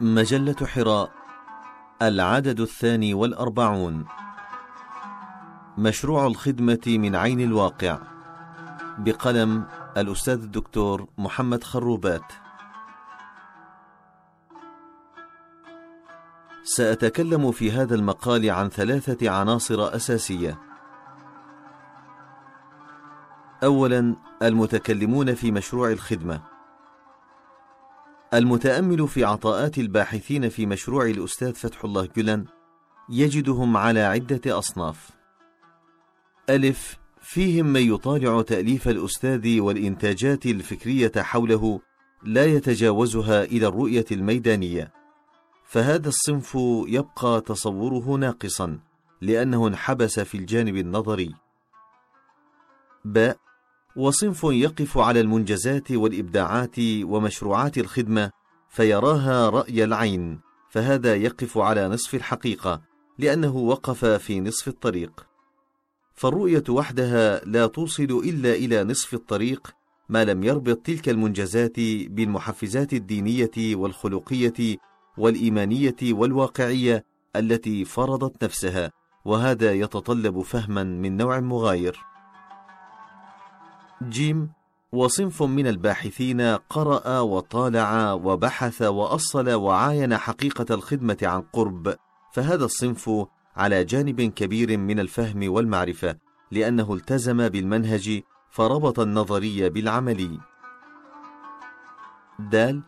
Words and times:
مجلة 0.00 0.66
حراء 0.66 1.10
العدد 2.02 2.60
الثاني 2.60 3.14
والأربعون. 3.14 4.06
مشروع 5.78 6.26
الخدمة 6.26 6.80
من 6.86 7.16
عين 7.16 7.40
الواقع 7.40 7.98
بقلم 8.98 9.66
الأستاذ 9.96 10.42
الدكتور 10.42 11.08
محمد 11.18 11.64
خروبات. 11.64 12.32
سأتكلم 16.64 17.52
في 17.52 17.72
هذا 17.72 17.94
المقال 17.94 18.50
عن 18.50 18.68
ثلاثة 18.68 19.30
عناصر 19.30 19.96
أساسية. 19.96 20.58
أولا 23.64 24.16
المتكلمون 24.42 25.34
في 25.34 25.52
مشروع 25.52 25.90
الخدمة. 25.90 26.55
المتأمل 28.34 29.08
في 29.08 29.24
عطاءات 29.24 29.78
الباحثين 29.78 30.48
في 30.48 30.66
مشروع 30.66 31.06
الأستاذ 31.06 31.54
فتح 31.54 31.84
الله 31.84 32.08
جلن 32.16 32.44
يجدهم 33.08 33.76
على 33.76 34.00
عدة 34.00 34.58
أصناف. 34.58 35.10
ألف 36.50 36.98
فيهم 37.20 37.66
من 37.66 37.94
يطالع 37.94 38.42
تأليف 38.42 38.88
الأستاذ 38.88 39.60
والإنتاجات 39.60 40.46
الفكرية 40.46 41.12
حوله 41.16 41.80
لا 42.22 42.44
يتجاوزها 42.44 43.44
إلى 43.44 43.66
الرؤية 43.66 44.04
الميدانية، 44.12 44.92
فهذا 45.64 46.08
الصنف 46.08 46.58
يبقى 46.88 47.40
تصوره 47.40 48.16
ناقصا 48.16 48.78
لأنه 49.20 49.66
انحبس 49.68 50.20
في 50.20 50.36
الجانب 50.38 50.76
النظري. 50.76 51.34
باء 53.04 53.36
وصنف 53.96 54.44
يقف 54.44 54.98
على 54.98 55.20
المنجزات 55.20 55.92
والإبداعات 55.92 56.76
ومشروعات 57.02 57.78
الخدمة 57.78 58.30
فيراها 58.68 59.48
رأي 59.48 59.84
العين 59.84 60.40
فهذا 60.70 61.14
يقف 61.14 61.58
على 61.58 61.88
نصف 61.88 62.14
الحقيقة 62.14 62.80
لأنه 63.18 63.56
وقف 63.56 64.04
في 64.04 64.40
نصف 64.40 64.68
الطريق. 64.68 65.26
فالرؤية 66.14 66.64
وحدها 66.68 67.44
لا 67.44 67.66
توصل 67.66 68.22
إلا 68.24 68.54
إلى 68.54 68.84
نصف 68.84 69.14
الطريق 69.14 69.70
ما 70.08 70.24
لم 70.24 70.44
يربط 70.44 70.76
تلك 70.76 71.08
المنجزات 71.08 71.80
بالمحفزات 72.10 72.92
الدينية 72.92 73.76
والخلقية 73.76 74.76
والإيمانية 75.18 75.96
والواقعية 76.02 77.04
التي 77.36 77.84
فرضت 77.84 78.44
نفسها 78.44 78.92
وهذا 79.24 79.72
يتطلب 79.72 80.40
فهما 80.40 80.82
من 80.82 81.16
نوع 81.16 81.40
مغاير. 81.40 82.15
جيم 84.02 84.50
وصنف 84.92 85.42
من 85.42 85.66
الباحثين 85.66 86.40
قرأ 86.40 87.20
وطالع 87.20 88.12
وبحث 88.12 88.82
وأصل 88.82 89.50
وعاين 89.50 90.16
حقيقة 90.16 90.74
الخدمة 90.74 91.18
عن 91.22 91.40
قرب 91.40 91.96
فهذا 92.32 92.64
الصنف 92.64 93.10
على 93.56 93.84
جانب 93.84 94.20
كبير 94.20 94.76
من 94.76 95.00
الفهم 95.00 95.52
والمعرفة 95.52 96.16
لأنه 96.50 96.94
التزم 96.94 97.48
بالمنهج 97.48 98.22
فربط 98.50 99.00
النظري 99.00 99.68
بالعملي 99.68 100.40
دال 102.38 102.82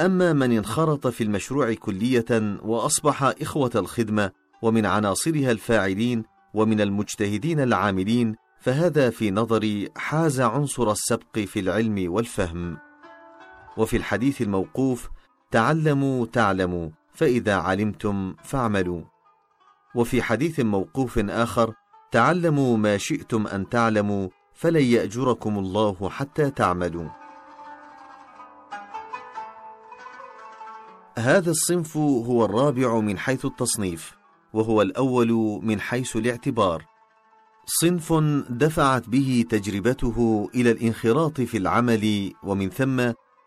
أما 0.00 0.32
من 0.32 0.52
انخرط 0.52 1.06
في 1.06 1.24
المشروع 1.24 1.74
كلية 1.74 2.58
وأصبح 2.62 3.22
إخوة 3.22 3.70
الخدمة 3.74 4.30
ومن 4.62 4.86
عناصرها 4.86 5.50
الفاعلين 5.50 6.24
ومن 6.54 6.80
المجتهدين 6.80 7.60
العاملين 7.60 8.36
فهذا 8.60 9.10
في 9.10 9.30
نظري 9.30 9.88
حاز 9.96 10.40
عنصر 10.40 10.90
السبق 10.90 11.38
في 11.38 11.60
العلم 11.60 12.12
والفهم. 12.12 12.78
وفي 13.76 13.96
الحديث 13.96 14.42
الموقوف 14.42 15.08
تعلموا 15.50 16.26
تعلموا 16.26 16.88
فإذا 17.14 17.54
علمتم 17.56 18.34
فاعملوا. 18.44 19.02
وفي 19.94 20.22
حديث 20.22 20.60
موقوف 20.60 21.18
آخر 21.18 21.74
تعلموا 22.10 22.76
ما 22.76 22.96
شئتم 22.96 23.46
أن 23.46 23.68
تعلموا 23.68 24.28
فلن 24.54 24.82
يأجركم 24.82 25.58
الله 25.58 26.08
حتى 26.08 26.50
تعملوا. 26.50 27.08
هذا 31.18 31.50
الصنف 31.50 31.96
هو 31.96 32.44
الرابع 32.44 33.00
من 33.00 33.18
حيث 33.18 33.44
التصنيف 33.44 34.12
وهو 34.52 34.82
الأول 34.82 35.60
من 35.62 35.80
حيث 35.80 36.16
الاعتبار. 36.16 36.97
صنف 37.70 38.12
دفعت 38.50 39.08
به 39.08 39.44
تجربته 39.50 40.48
إلى 40.54 40.70
الانخراط 40.70 41.40
في 41.40 41.56
العمل 41.56 42.32
ومن 42.42 42.70
ثم 42.70 43.00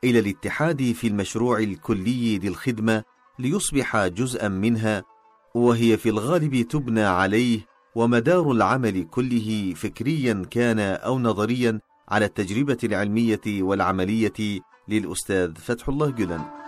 إلى 0.03 0.19
الاتحاد 0.19 0.91
في 0.91 1.07
المشروع 1.07 1.59
الكلي 1.59 2.39
للخدمه 2.39 3.03
ليصبح 3.39 4.07
جزءا 4.07 4.47
منها 4.47 5.03
وهي 5.55 5.97
في 5.97 6.09
الغالب 6.09 6.61
تبنى 6.61 7.03
عليه 7.03 7.59
ومدار 7.95 8.51
العمل 8.51 9.03
كله 9.11 9.73
فكريا 9.75 10.45
كان 10.51 10.79
أو 10.79 11.19
نظريا 11.19 11.79
على 12.09 12.25
التجربة 12.25 12.77
العلمية 12.83 13.41
والعملية 13.47 14.59
للأستاذ 14.87 15.55
فتح 15.55 15.89
الله 15.89 16.09
جلن 16.09 16.60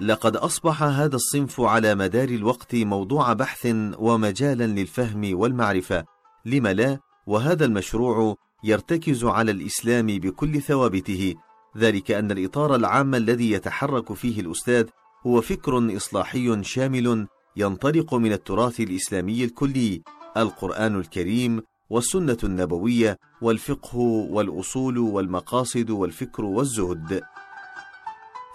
لقد 0.00 0.36
أصبح 0.36 0.82
هذا 0.82 1.16
الصنف 1.16 1.60
على 1.60 1.94
مدار 1.94 2.28
الوقت 2.28 2.74
موضوع 2.74 3.32
بحث 3.32 3.66
ومجالا 3.98 4.66
للفهم 4.66 5.38
والمعرفة. 5.38 6.04
لم 6.44 6.66
لا؟ 6.66 6.98
وهذا 7.26 7.64
المشروع 7.64 8.36
يرتكز 8.64 9.24
على 9.24 9.50
الإسلام 9.50 10.06
بكل 10.06 10.62
ثوابته. 10.62 11.34
ذلك 11.76 12.10
أن 12.10 12.30
الإطار 12.30 12.74
العام 12.74 13.14
الذي 13.14 13.50
يتحرك 13.50 14.12
فيه 14.12 14.40
الأستاذ 14.40 14.86
هو 15.26 15.40
فكر 15.40 15.96
إصلاحي 15.96 16.62
شامل 16.62 17.26
ينطلق 17.56 18.14
من 18.14 18.32
التراث 18.32 18.80
الإسلامي 18.80 19.44
الكلي 19.44 20.02
القرآن 20.36 20.96
الكريم 20.96 21.62
والسنة 21.90 22.38
النبوية 22.44 23.18
والفقه 23.42 23.98
والأصول 24.30 24.98
والمقاصد 24.98 25.90
والفكر 25.90 26.44
والزهد. 26.44 27.22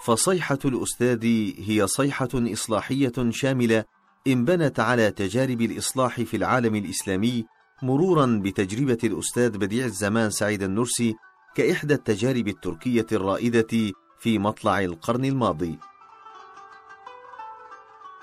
فصيحة 0.05 0.59
الأستاذ 0.65 1.25
هي 1.67 1.87
صيحة 1.87 2.29
إصلاحية 2.33 3.11
شاملة 3.29 3.85
انبنت 4.27 4.79
على 4.79 5.11
تجارب 5.11 5.61
الإصلاح 5.61 6.21
في 6.21 6.37
العالم 6.37 6.75
الإسلامي 6.75 7.45
مرورا 7.83 8.41
بتجربة 8.43 8.97
الأستاذ 9.03 9.57
بديع 9.57 9.85
الزمان 9.85 10.29
سعيد 10.29 10.63
النرسي 10.63 11.15
كإحدى 11.55 11.93
التجارب 11.93 12.47
التركية 12.47 13.05
الرائدة 13.11 13.91
في 14.19 14.39
مطلع 14.39 14.79
القرن 14.79 15.25
الماضي. 15.25 15.77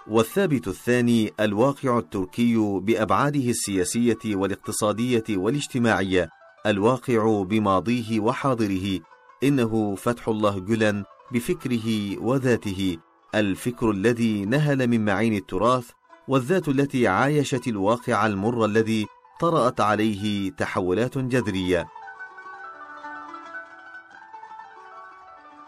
والثابت 0.08 0.68
الثاني 0.68 1.32
الواقع 1.40 1.98
التركي 1.98 2.56
بأبعاده 2.56 3.50
السياسية 3.50 4.18
والاقتصادية 4.26 5.24
والاجتماعية، 5.30 6.28
الواقع 6.66 7.42
بماضيه 7.42 8.20
وحاضره، 8.20 9.00
إنه 9.42 9.94
فتح 9.94 10.28
الله 10.28 10.58
جلن 10.58 11.04
بفكره 11.32 12.18
وذاته 12.18 12.98
الفكر 13.34 13.90
الذي 13.90 14.44
نهل 14.44 14.88
من 14.88 15.04
معين 15.04 15.34
التراث 15.34 15.90
والذات 16.28 16.68
التي 16.68 17.08
عايشت 17.08 17.68
الواقع 17.68 18.26
المر 18.26 18.64
الذي 18.64 19.06
طرأت 19.40 19.80
عليه 19.80 20.50
تحولات 20.50 21.18
جذرية. 21.18 21.88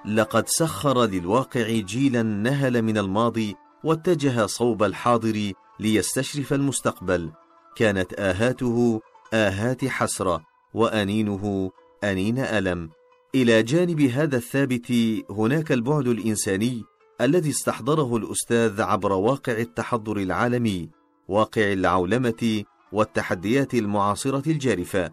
لقد 0.04 0.48
سخر 0.48 1.04
للواقع 1.04 1.70
جيلا 1.70 2.22
نهل 2.22 2.82
من 2.82 2.98
الماضي 2.98 3.56
واتجه 3.84 4.46
صوب 4.46 4.82
الحاضر 4.82 5.52
ليستشرف 5.80 6.52
المستقبل. 6.52 7.32
كانت 7.76 8.12
آهاته 8.12 9.00
آهات 9.34 9.84
حسرة 9.84 10.44
وأنينه 10.74 11.70
أنين 12.04 12.38
ألم. 12.38 12.90
إلى 13.34 13.62
جانب 13.62 14.00
هذا 14.00 14.36
الثابت 14.36 14.92
هناك 15.30 15.72
البعد 15.72 16.08
الإنساني 16.08 16.84
الذي 17.20 17.50
استحضره 17.50 18.16
الأستاذ 18.16 18.80
عبر 18.80 19.12
واقع 19.12 19.52
التحضر 19.52 20.16
العالمي 20.16 20.90
واقع 21.28 21.72
العولمة 21.72 22.64
والتحديات 22.92 23.74
المعاصرة 23.74 24.42
الجارفة. 24.50 25.10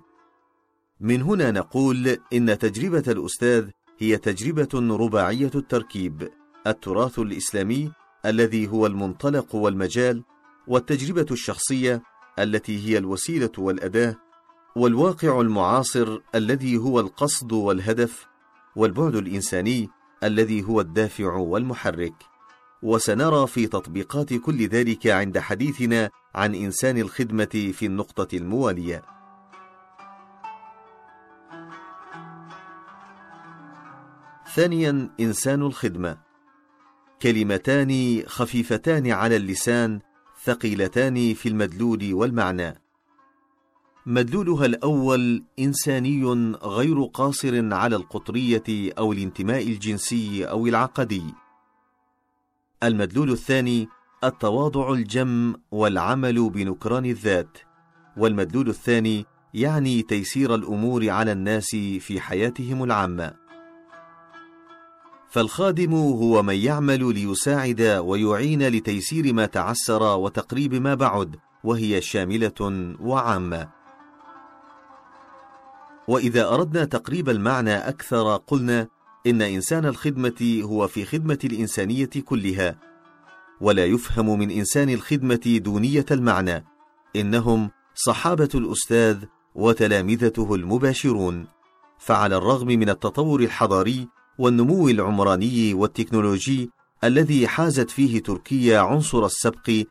من 1.00 1.22
هنا 1.22 1.52
نقول 1.52 2.18
إن 2.34 2.58
تجربة 2.58 3.04
الأستاذ 3.08 3.70
هي 4.00 4.18
تجربة 4.18 4.96
رباعية 4.98 5.52
التركيب 5.56 6.30
التراث 6.68 7.20
الإسلامي 7.20 7.92
الذي 8.26 8.68
هو 8.68 8.86
المنطلق 8.86 9.56
والمجال 9.56 10.24
والتجربة 10.68 11.26
الشخصية 11.32 12.04
التي 12.40 12.88
هي 12.88 12.98
الوسيلة 12.98 13.52
والأداة 13.58 14.16
والواقع 14.80 15.42
المعاصر 15.42 16.20
الذي 16.36 16.78
هو 16.78 17.00
القصد 17.00 17.52
والهدف 17.52 18.28
والبعد 18.76 19.16
الإنساني 19.16 19.90
الذي 20.24 20.64
هو 20.64 20.82
الدافع 20.82 21.34
والمحرك. 21.34 22.14
وسنرى 22.84 23.48
في 23.48 23.68
تطبيقات 23.68 24.34
كل 24.34 24.68
ذلك 24.68 25.08
عند 25.08 25.40
حديثنا 25.40 26.10
عن 26.36 26.56
إنسان 26.56 26.98
الخدمة 26.98 27.72
في 27.74 27.86
النقطة 27.86 28.38
الموالية. 28.38 29.04
ثانيا 34.56 35.10
إنسان 35.20 35.62
الخدمة. 35.62 36.18
كلمتان 37.22 38.24
خفيفتان 38.28 39.12
على 39.12 39.36
اللسان 39.36 40.00
ثقيلتان 40.44 41.34
في 41.34 41.50
المدلول 41.50 42.14
والمعنى. 42.14 42.89
مدلولها 44.06 44.66
الأول 44.66 45.44
إنساني 45.60 46.24
غير 46.64 47.04
قاصر 47.04 47.74
على 47.74 47.96
القطرية 47.96 48.64
أو 48.98 49.14
الانتماء 49.14 49.68
الجنسي 49.68 50.46
أو 50.46 50.68
العقدي. 50.68 51.24
المدلول 52.84 53.32
الثاني 53.32 53.88
التواضع 54.24 54.92
الجم 54.94 55.56
والعمل 55.72 56.50
بنكران 56.50 57.06
الذات. 57.06 57.58
والمدلول 58.18 58.70
الثاني 58.70 59.26
يعني 59.54 60.02
تيسير 60.02 60.56
الأمور 60.56 61.10
على 61.10 61.32
الناس 61.32 61.70
في 62.00 62.20
حياتهم 62.20 62.84
العامة. 62.84 63.34
فالخادم 65.30 65.94
هو 65.94 66.44
من 66.44 66.56
يعمل 66.56 67.14
ليساعد 67.14 67.82
ويعين 67.82 68.68
لتيسير 68.68 69.34
ما 69.34 69.46
تعسر 69.46 70.04
وتقريب 70.04 70.74
ما 70.74 70.96
بعد 70.96 71.36
وهي 71.64 72.02
شاملة 72.02 72.96
وعامة. 73.00 73.79
وإذا 76.10 76.50
أردنا 76.50 76.86
تقريب 76.86 77.30
المعنى 77.30 77.78
أكثر 77.78 78.36
قلنا 78.36 78.88
إن 79.28 79.42
إنسان 79.42 79.86
الخدمة 79.86 80.62
هو 80.64 80.88
في 80.88 81.06
خدمة 81.06 81.40
الإنسانية 81.44 82.10
كلها 82.26 82.76
ولا 83.62 83.86
يفهم 83.86 84.40
من 84.40 84.52
إنسان 84.52 84.90
الخدمة 84.90 85.60
دونية 85.64 86.06
المعنى 86.12 86.66
إنهم 87.16 87.70
صحابة 87.96 88.50
الأستاذ 88.56 89.18
وتلامذته 89.56 90.56
المباشرون 90.56 91.48
فعلى 92.00 92.36
الرغم 92.38 92.68
من 92.68 92.90
التطور 92.90 93.40
الحضاري 93.42 94.08
والنمو 94.38 94.90
العمراني 94.90 95.74
والتكنولوجي 95.74 96.70
الذي 97.04 97.48
حازت 97.48 97.90
فيه 97.90 98.24
تركيا 98.24 98.80
عنصر 98.80 99.26
السبق 99.26 99.84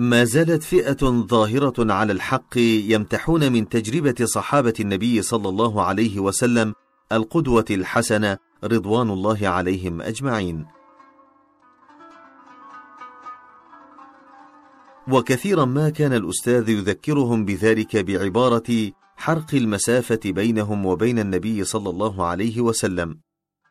ما 0.00 0.24
زالت 0.24 0.62
فئة 0.62 1.26
ظاهرة 1.26 1.92
على 1.92 2.12
الحق 2.12 2.58
يمتحون 2.58 3.52
من 3.52 3.68
تجربة 3.68 4.14
صحابة 4.24 4.74
النبي 4.80 5.22
صلى 5.22 5.48
الله 5.48 5.82
عليه 5.82 6.20
وسلم 6.20 6.74
القدوة 7.12 7.64
الحسنة 7.70 8.38
رضوان 8.64 9.10
الله 9.10 9.48
عليهم 9.48 10.02
أجمعين. 10.02 10.66
وكثيرا 15.08 15.64
ما 15.64 15.90
كان 15.90 16.12
الأستاذ 16.12 16.68
يذكرهم 16.68 17.44
بذلك 17.44 17.96
بعبارة 17.96 18.92
حرق 19.16 19.54
المسافة 19.54 20.20
بينهم 20.24 20.86
وبين 20.86 21.18
النبي 21.18 21.64
صلى 21.64 21.90
الله 21.90 22.26
عليه 22.26 22.60
وسلم 22.60 23.18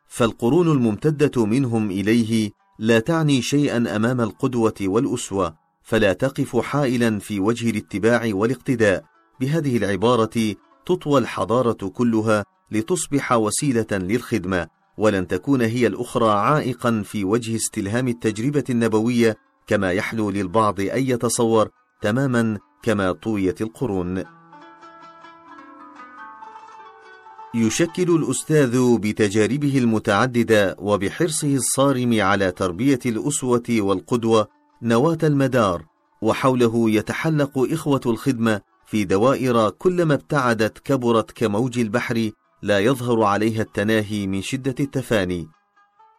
فالقرون 0.07 0.71
الممتدة 0.71 1.45
منهم 1.45 1.91
إليه 1.91 2.51
لا 2.79 2.99
تعني 2.99 3.41
شيئا 3.41 3.95
أمام 3.95 4.21
القدوة 4.21 4.75
والأسوة 4.81 5.68
فلا 5.89 6.13
تقف 6.13 6.57
حائلا 6.57 7.19
في 7.19 7.39
وجه 7.39 7.69
الاتباع 7.69 8.29
والاقتداء. 8.33 9.03
بهذه 9.39 9.77
العبارة 9.77 10.55
تطوى 10.85 11.19
الحضارة 11.19 11.87
كلها 11.87 12.45
لتصبح 12.71 13.31
وسيلة 13.31 13.87
للخدمة 13.91 14.67
ولن 14.97 15.27
تكون 15.27 15.61
هي 15.61 15.87
الأخرى 15.87 16.29
عائقا 16.29 17.01
في 17.05 17.23
وجه 17.23 17.55
استلهام 17.55 18.07
التجربة 18.07 18.63
النبوية 18.69 19.37
كما 19.67 19.91
يحلو 19.91 20.29
للبعض 20.29 20.79
أن 20.79 21.03
يتصور 21.03 21.69
تماما 22.01 22.57
كما 22.83 23.11
طويت 23.11 23.61
القرون. 23.61 24.23
يشكل 27.55 28.15
الأستاذ 28.15 28.97
بتجاربه 28.97 29.77
المتعددة 29.77 30.75
وبحرصه 30.79 31.55
الصارم 31.55 32.21
على 32.21 32.51
تربية 32.51 32.99
الأسوة 33.05 33.63
والقدوة 33.69 34.58
نواة 34.81 35.17
المدار 35.23 35.85
وحوله 36.21 36.89
يتحلق 36.89 37.51
إخوة 37.57 38.01
الخدمة 38.05 38.61
في 38.85 39.03
دوائر 39.03 39.69
كلما 39.69 40.13
ابتعدت 40.13 40.79
كبرت 40.79 41.31
كموج 41.31 41.79
البحر 41.79 42.31
لا 42.61 42.79
يظهر 42.79 43.23
عليها 43.23 43.61
التناهي 43.61 44.27
من 44.27 44.41
شدة 44.41 44.75
التفاني. 44.79 45.47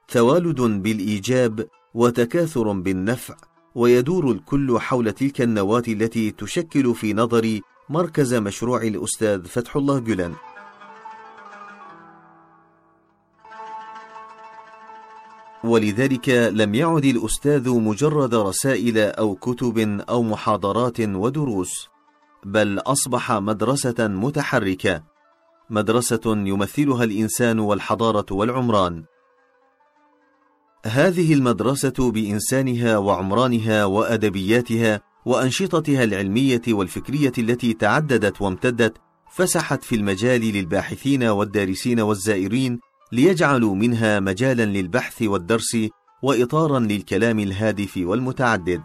توالد 0.09 0.61
بالإيجاب 0.61 1.69
وتكاثر 1.95 2.73
بالنفع 2.73 3.37
ويدور 3.75 4.31
الكل 4.31 4.79
حول 4.81 5.13
تلك 5.13 5.41
النواة 5.41 5.83
التي 5.89 6.31
تشكل 6.31 6.95
في 6.95 7.15
نظري 7.15 7.63
مركز 7.89 8.35
مشروع 8.35 8.83
الأستاذ 8.83 9.45
فتح 9.45 9.77
الله 9.77 9.99
جلان. 9.99 10.35
ولذلك 15.65 16.29
لم 16.29 16.75
يعد 16.75 17.05
الأستاذ 17.05 17.71
مجرد 17.71 18.35
رسائل 18.35 18.99
أو 18.99 19.35
كتب 19.35 19.79
أو 20.09 20.23
محاضرات 20.23 21.01
ودروس 21.01 21.89
بل 22.45 22.79
أصبح 22.79 23.33
مدرسة 23.33 24.09
متحركة 24.09 25.03
مدرسة 25.71 26.21
يمثلها 26.27 27.05
الإنسان 27.05 27.59
والحضارة 27.59 28.27
والعمران. 28.31 29.05
هذه 30.87 31.35
المدرسة 31.35 32.11
بإنسانها 32.11 32.99
وعمرانها 32.99 33.85
وأدبياتها 33.85 35.01
وأنشطتها 35.25 36.05
العلمية 36.05 36.63
والفكرية 36.69 37.33
التي 37.39 37.73
تعددت 37.73 38.43
وامتدت 38.43 38.97
فسحت 39.31 39.85
في 39.85 39.95
المجال 39.95 40.41
للباحثين 40.41 41.23
والدارسين 41.25 42.01
والزائرين 42.01 42.81
ليجعلوا 43.13 43.75
منها 43.75 44.21
مجالا 44.21 44.65
للبحث 44.65 45.23
والدرس 45.23 45.77
واطارا 46.23 46.79
للكلام 46.79 47.39
الهادف 47.39 47.97
والمتعدد. 47.97 48.83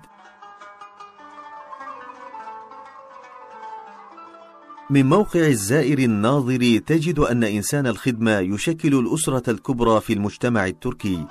من 4.89 5.06
موقع 5.06 5.48
الزائر 5.48 6.00
الناظر 6.00 6.77
تجد 6.77 7.19
أن 7.19 7.44
إنسان 7.44 7.88
الخدمة 7.88 8.39
يشكل 8.39 9.00
الأسرة 9.00 9.50
الكبرى 9.50 10.01
في 10.01 10.13
المجتمع 10.13 10.66
التركي. 10.66 11.25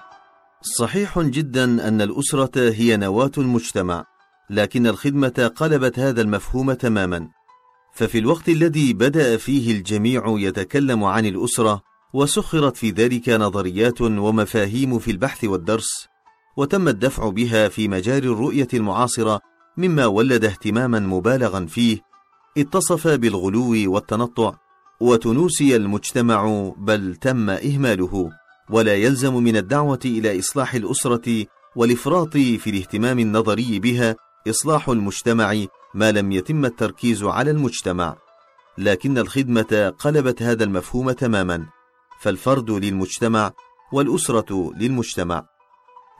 صحيح 0.78 1.20
جدا 1.20 1.88
أن 1.88 2.00
الأسرة 2.00 2.70
هي 2.70 2.96
نواة 2.96 3.30
المجتمع 3.38 4.04
لكن 4.50 4.86
الخدمة 4.86 5.52
قلبت 5.56 5.98
هذا 5.98 6.22
المفهوم 6.22 6.72
تماما. 6.72 7.28
ففي 7.94 8.18
الوقت 8.18 8.48
الذي 8.48 8.92
بدأ 8.92 9.36
فيه 9.36 9.72
الجميع 9.72 10.22
يتكلم 10.26 11.04
عن 11.04 11.26
الأسرة 11.26 11.82
وسخرت 12.14 12.76
في 12.76 12.90
ذلك 12.90 13.28
نظريات 13.28 14.00
ومفاهيم 14.00 14.98
في 14.98 15.10
البحث 15.10 15.44
والدرس 15.44 16.08
وتم 16.56 16.88
الدفع 16.88 17.28
بها 17.28 17.68
في 17.68 17.88
مجال 17.88 18.24
الرؤية 18.24 18.68
المعاصرة 18.74 19.40
مما 19.76 20.06
ولد 20.06 20.44
اهتماما 20.44 21.00
مبالغا 21.00 21.66
فيه 21.66 21.98
اتصف 22.58 23.08
بالغلو 23.08 23.92
والتنطع 23.92 24.54
وتنوسي 25.00 25.76
المجتمع 25.76 26.72
بل 26.76 27.14
تم 27.14 27.50
إهماله 27.50 28.30
ولا 28.70 28.94
يلزم 28.94 29.34
من 29.34 29.56
الدعوة 29.56 29.98
إلى 30.04 30.38
إصلاح 30.38 30.74
الأسرة 30.74 31.46
والإفراط 31.76 32.32
في 32.36 32.70
الاهتمام 32.70 33.18
النظري 33.18 33.78
بها 33.78 34.16
إصلاح 34.48 34.88
المجتمع 34.88 35.54
ما 35.94 36.12
لم 36.12 36.32
يتم 36.32 36.64
التركيز 36.64 37.22
على 37.22 37.50
المجتمع. 37.50 38.16
لكن 38.78 39.18
الخدمة 39.18 39.94
قلبت 39.98 40.42
هذا 40.42 40.64
المفهوم 40.64 41.10
تماما. 41.10 41.66
فالفرد 42.20 42.70
للمجتمع 42.70 43.52
والأسرة 43.92 44.72
للمجتمع. 44.76 45.46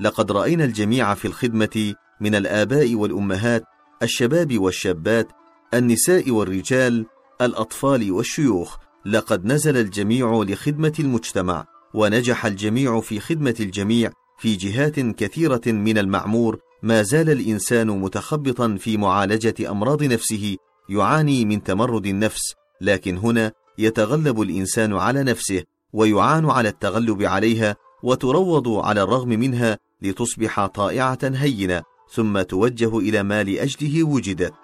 لقد 0.00 0.32
رأينا 0.32 0.64
الجميع 0.64 1.14
في 1.14 1.24
الخدمة 1.24 1.94
من 2.20 2.34
الآباء 2.34 2.94
والأمهات 2.94 3.64
الشباب 4.02 4.58
والشابات 4.58 5.28
النساء 5.74 6.30
والرجال 6.30 7.06
الأطفال 7.40 8.12
والشيوخ. 8.12 8.76
لقد 9.06 9.44
نزل 9.44 9.76
الجميع 9.76 10.42
لخدمة 10.42 10.92
المجتمع 10.98 11.66
ونجح 11.94 12.46
الجميع 12.46 13.00
في 13.00 13.20
خدمة 13.20 13.54
الجميع 13.60 14.10
في 14.38 14.56
جهات 14.56 15.00
كثيرة 15.00 15.62
من 15.66 15.98
المعمور. 15.98 16.58
ما 16.82 17.02
زال 17.02 17.30
الإنسان 17.30 17.86
متخبطا 17.86 18.76
في 18.80 18.96
معالجة 18.96 19.70
أمراض 19.70 20.02
نفسه 20.02 20.56
يعاني 20.88 21.44
من 21.44 21.62
تمرد 21.62 22.06
النفس 22.06 22.54
لكن 22.80 23.16
هنا 23.16 23.52
يتغلب 23.78 24.40
الإنسان 24.40 24.92
على 24.92 25.22
نفسه. 25.22 25.62
ويعان 25.94 26.50
على 26.50 26.68
التغلب 26.68 27.22
عليها 27.22 27.76
وتروض 28.02 28.68
على 28.68 29.02
الرغم 29.02 29.28
منها 29.28 29.78
لتصبح 30.02 30.66
طائعة 30.66 31.18
هينة 31.22 31.82
ثم 32.10 32.42
توجه 32.42 32.98
إلى 32.98 33.22
ما 33.22 33.42
لاجله 33.42 34.04
وجدت. 34.04 34.54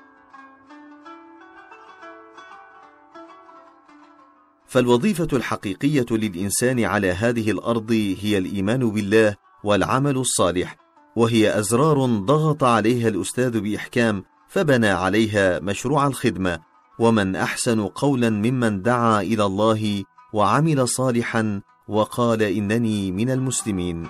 فالوظيفة 4.66 5.28
الحقيقية 5.32 6.06
للإنسان 6.10 6.84
على 6.84 7.10
هذه 7.10 7.50
الأرض 7.50 7.90
هي 8.20 8.38
الإيمان 8.38 8.90
بالله 8.90 9.36
والعمل 9.64 10.16
الصالح 10.16 10.76
وهي 11.16 11.58
أزرار 11.58 12.06
ضغط 12.06 12.64
عليها 12.64 13.08
الأستاذ 13.08 13.60
بإحكام 13.60 14.24
فبنى 14.48 14.88
عليها 14.88 15.60
مشروع 15.60 16.06
الخدمة 16.06 16.58
ومن 16.98 17.36
أحسن 17.36 17.86
قولا 17.86 18.30
ممن 18.30 18.82
دعا 18.82 19.22
إلى 19.22 19.44
الله 19.44 20.04
وعمل 20.32 20.88
صالحا 20.88 21.62
وقال 21.88 22.42
إنني 22.42 23.12
من 23.12 23.30
المسلمين. 23.30 24.06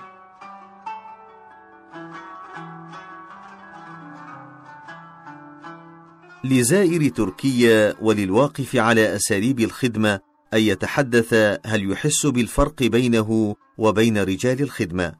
لزائر 6.43 7.09
تركيا 7.09 7.95
وللواقف 8.01 8.75
على 8.75 9.15
أساليب 9.15 9.59
الخدمة 9.59 10.19
أن 10.53 10.59
يتحدث 10.59 11.33
هل 11.65 11.91
يحس 11.91 12.25
بالفرق 12.25 12.83
بينه 12.83 13.55
وبين 13.77 14.17
رجال 14.17 14.61
الخدمة. 14.61 15.13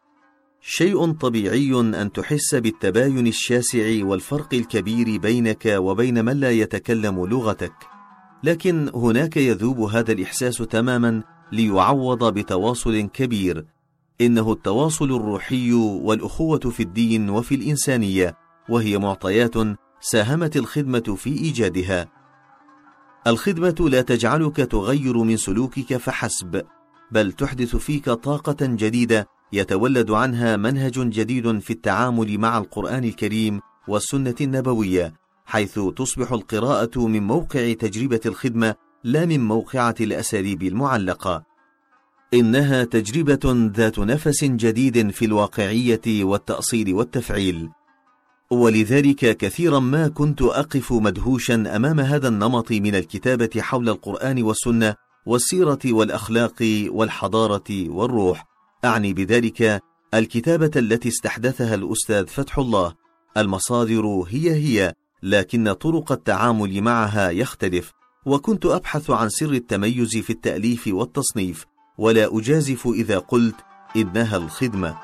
شيء 0.62 1.12
طبيعي 1.12 1.79
أن 1.79 2.12
تحس 2.12 2.55
بالتباين 2.55 3.27
الشاسع 3.27 4.05
والفرق 4.05 4.53
الكبير 4.53 5.17
بينك 5.17 5.65
وبين 5.65 6.25
من 6.25 6.39
لا 6.39 6.51
يتكلم 6.51 7.25
لغتك. 7.25 7.90
لكن 8.43 8.89
هناك 8.95 9.38
يذوب 9.38 9.79
هذا 9.79 10.12
الإحساس 10.12 10.57
تماما 10.57 11.24
ليعوض 11.51 12.33
بتواصل 12.33 13.01
كبير. 13.01 13.65
إنه 14.21 14.51
التواصل 14.51 15.15
الروحي 15.15 15.74
والأخوة 15.74 16.60
في 16.60 16.83
الدين 16.83 17.29
وفي 17.29 17.55
الإنسانية 17.55 18.38
وهي 18.69 18.98
معطيات 18.98 19.53
ساهمت 20.01 20.57
الخدمة 20.57 21.15
في 21.17 21.29
إيجادها. 21.29 22.07
الخدمة 23.27 23.89
لا 23.89 24.01
تجعلك 24.01 24.55
تغير 24.55 25.17
من 25.17 25.38
سلوكك 25.38 25.98
فحسب 25.98 26.62
بل 27.12 27.31
تحدث 27.31 27.75
فيك 27.75 28.10
طاقة 28.10 28.57
جديدة 28.62 29.27
يتولد 29.53 30.12
عنها 30.12 30.57
منهج 30.57 31.10
جديد 31.10 31.60
في 31.60 31.74
التعامل 31.74 32.38
مع 32.38 32.57
القرآن 32.57 33.03
الكريم 33.03 33.62
والسنة 33.88 34.36
النبوية. 34.41 35.20
حيث 35.45 35.79
تصبح 35.79 36.31
القراءة 36.31 37.07
من 37.07 37.24
موقع 37.24 37.74
تجربة 37.74 38.19
الخدمة 38.25 38.75
لا 39.03 39.25
من 39.25 39.39
موقعة 39.39 39.95
الأساليب 40.01 40.63
المعلقة. 40.63 41.43
إنها 42.33 42.83
تجربة 42.83 43.71
ذات 43.75 44.00
نفس 44.00 44.43
جديد 44.43 45.12
في 45.12 45.25
الواقعية 45.25 46.24
والتأصيل 46.24 46.93
والتفعيل. 46.93 47.69
ولذلك 48.51 49.38
كثيرا 49.38 49.79
ما 49.79 50.07
كنت 50.07 50.41
أقف 50.41 50.93
مدهوشا 50.93 51.75
أمام 51.75 52.00
هذا 52.00 52.27
النمط 52.27 52.71
من 52.71 52.95
الكتابة 52.95 53.50
حول 53.62 53.89
القرآن 53.89 54.43
والسنة 54.43 54.95
والسيرة 55.25 55.79
والأخلاق 55.86 56.88
والحضارة 56.89 57.89
والروح. 57.89 58.45
أعني 58.86 59.13
بذلك 59.13 59.81
الكتابة 60.13 60.71
التي 60.75 61.10
استحدثها 61.10 61.75
الأستاذ 61.75 62.27
فتح 62.27 62.60
الله. 62.60 62.93
المصادر 63.38 64.24
هي 64.27 64.51
هي. 64.51 64.93
لكن 65.23 65.73
طرق 65.73 66.11
التعامل 66.11 66.81
معها 66.81 67.29
يختلف 67.29 67.91
وكنت 68.25 68.65
أبحث 68.65 69.09
عن 69.09 69.29
سر 69.29 69.51
التميز 69.51 70.17
في 70.17 70.29
التأليف 70.29 70.87
والتصنيف 70.87 71.65
ولا 71.97 72.37
أجازف 72.37 72.87
إذا 72.87 73.17
قلت 73.19 73.55
إنها 73.95 74.37
الخدمة. 74.37 74.97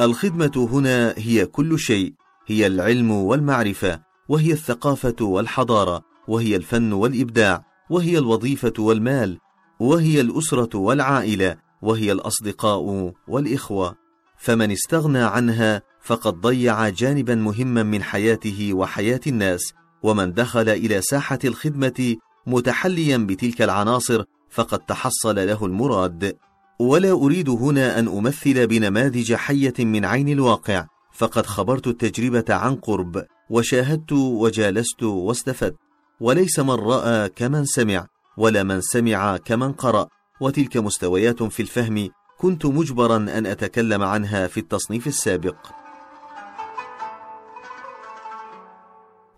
الخدمة 0.00 0.68
هنا 0.72 1.14
هي 1.16 1.46
كل 1.46 1.78
شيء 1.78 2.14
هي 2.46 2.66
العلم 2.66 3.10
والمعرفة 3.10 4.00
وهي 4.28 4.52
الثقافة 4.52 5.16
والحضارة 5.20 6.04
وهي 6.28 6.56
الفن 6.56 6.92
والإبداع 6.92 7.64
وهي 7.90 8.18
الوظيفة 8.18 8.72
والمال 8.78 9.38
وهي 9.80 10.20
الأسرة 10.20 10.76
والعائلة 10.76 11.56
وهي 11.82 12.12
الأصدقاء 12.12 13.12
والإخوة. 13.28 14.07
فمن 14.38 14.70
استغنى 14.70 15.18
عنها 15.18 15.82
فقد 16.02 16.40
ضيع 16.40 16.88
جانبا 16.88 17.34
مهما 17.34 17.82
من 17.82 18.02
حياته 18.02 18.70
وحياة 18.72 19.20
الناس 19.26 19.60
ومن 20.02 20.32
دخل 20.32 20.68
إلى 20.68 21.02
ساحة 21.02 21.38
الخدمة 21.44 22.16
متحليا 22.46 23.16
بتلك 23.16 23.62
العناصر 23.62 24.24
فقد 24.50 24.78
تحصل 24.78 25.34
له 25.34 25.66
المراد. 25.66 26.36
ولا 26.80 27.12
أريد 27.12 27.48
هنا 27.48 27.98
أن 27.98 28.08
أمثل 28.08 28.66
بنماذج 28.66 29.34
حية 29.34 29.74
من 29.78 30.04
عين 30.04 30.28
الواقع 30.28 30.86
فقد 31.12 31.46
خبرت 31.46 31.86
التجربة 31.86 32.54
عن 32.54 32.74
قرب 32.74 33.24
وشاهدت 33.50 34.12
وجالست 34.12 35.02
واستفدت. 35.02 35.76
وليس 36.20 36.58
من 36.58 36.70
رأى 36.70 37.28
كمن 37.28 37.64
سمع 37.64 38.06
ولا 38.36 38.62
من 38.62 38.80
سمع 38.80 39.36
كمن 39.36 39.72
قرأ 39.72 40.08
وتلك 40.40 40.76
مستويات 40.76 41.42
في 41.42 41.62
الفهم 41.62 42.08
كنت 42.38 42.66
مجبرا 42.66 43.16
أن 43.16 43.46
أتكلم 43.46 44.02
عنها 44.02 44.46
في 44.46 44.60
التصنيف 44.60 45.06
السابق. 45.06 45.56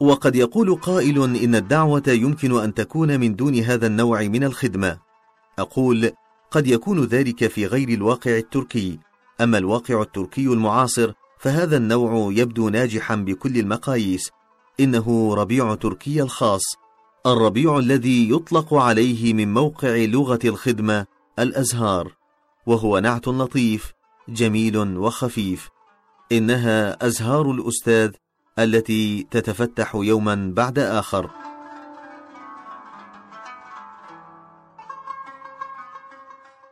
وقد 0.01 0.37
يقول 0.37 0.75
قائل 0.75 1.23
إن 1.23 1.55
الدعوة 1.55 2.03
يمكن 2.09 2.61
أن 2.61 2.75
تكون 2.75 3.21
من 3.21 3.37
دون 3.37 3.55
هذا 3.55 3.87
النوع 3.87 4.23
من 4.23 4.45
الخدمة. 4.45 4.99
أقول 5.59 6.13
قد 6.51 6.67
يكون 6.67 7.05
ذلك 7.05 7.47
في 7.47 7.67
غير 7.67 7.89
الواقع 7.89 8.37
التركي. 8.37 8.99
أما 9.41 9.59
الواقع 9.59 10.03
التركي 10.03 10.47
المعاصر 10.47 11.13
فهذا 11.39 11.77
النوع 11.77 12.33
يبدو 12.33 12.69
ناجحا 12.69 13.17
بكل 13.17 13.59
المقاييس. 13.59 14.31
إنه 14.81 15.35
ربيع 15.35 15.75
تركيا 15.75 16.23
الخاص. 16.23 16.63
الربيع 17.27 17.79
الذي 17.79 18.31
يطلق 18.31 18.75
عليه 18.75 19.35
من 19.35 19.55
موقع 19.55 19.97
لغة 19.97 20.41
الخدمة 20.45 21.07
الأزهار. 21.39 22.20
وهو 22.71 22.99
نعت 22.99 23.29
لطيف 23.29 23.93
جميل 24.29 24.77
وخفيف. 24.77 25.69
إنها 26.33 27.07
أزهار 27.07 27.51
الأستاذ 27.51 28.11
التي 28.59 29.27
تتفتح 29.31 29.95
يوما 29.95 30.53
بعد 30.57 30.79
آخر. 30.79 31.31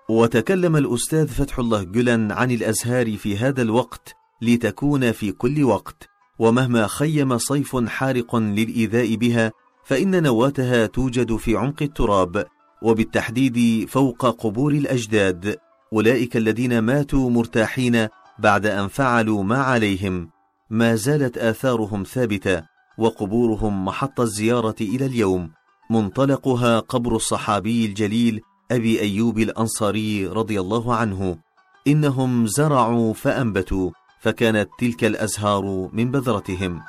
وتكلم 0.08 0.76
الأستاذ 0.76 1.28
فتح 1.28 1.58
الله 1.58 1.82
جلن 1.82 2.32
عن 2.32 2.50
الأزهار 2.50 3.16
في 3.16 3.36
هذا 3.36 3.62
الوقت 3.62 4.14
لتكون 4.42 5.12
في 5.12 5.32
كل 5.32 5.64
وقت. 5.64 6.08
ومهما 6.38 6.86
خيم 6.86 7.38
صيف 7.38 7.76
حارق 7.76 8.36
للإيذاء 8.36 9.14
بها 9.14 9.52
فإن 9.84 10.22
نواتها 10.22 10.86
توجد 10.86 11.36
في 11.36 11.56
عمق 11.56 11.82
التراب 11.82 12.46
وبالتحديد 12.82 13.88
فوق 13.88 14.26
قبور 14.26 14.72
الأجداد. 14.72 15.67
أولئك 15.92 16.36
الذين 16.36 16.78
ماتوا 16.78 17.30
مرتاحين 17.30 18.08
بعد 18.38 18.66
أن 18.66 18.88
فعلوا 18.88 19.42
ما 19.42 19.58
عليهم. 19.58 20.30
ما 20.70 20.94
زالت 20.94 21.38
آثارهم 21.38 22.02
ثابتة 22.02 22.62
وقبورهم 22.98 23.84
محط 23.84 24.20
الزيارة 24.20 24.74
إلى 24.80 25.06
اليوم. 25.06 25.50
منطلقها 25.90 26.80
قبر 26.80 27.16
الصحابي 27.16 27.86
الجليل 27.86 28.40
أبي 28.70 29.00
أيوب 29.00 29.38
الأنصاري 29.38 30.26
رضي 30.26 30.60
الله 30.60 30.94
عنه. 30.94 31.38
إنهم 31.86 32.46
زرعوا 32.46 33.14
فأنبتوا 33.14 33.90
فكانت 34.20 34.68
تلك 34.78 35.04
الأزهار 35.04 35.88
من 35.92 36.10
بذرتهم. 36.10 36.82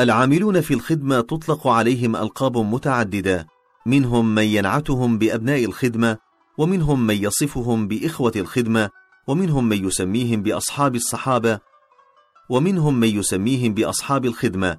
العاملون 0.00 0.60
في 0.60 0.74
الخدمة 0.74 1.20
تطلق 1.20 1.66
عليهم 1.66 2.16
ألقاب 2.16 2.58
متعددة. 2.58 3.55
منهم 3.86 4.34
من 4.34 4.42
ينعتهم 4.42 5.18
بأبناء 5.18 5.64
الخدمة 5.64 6.18
ومنهم 6.58 7.06
من 7.06 7.14
يصفهم 7.14 7.88
بإخوة 7.88 8.32
الخدمة 8.36 8.90
ومنهم 9.28 9.68
من 9.68 9.86
يسميهم 9.86 10.42
بأصحاب 10.42 10.94
الصحابة 10.94 11.60
ومنهم 12.50 12.94
من 12.94 13.08
يسميهم 13.08 13.74
بأصحاب 13.74 14.24
الخدمة. 14.24 14.78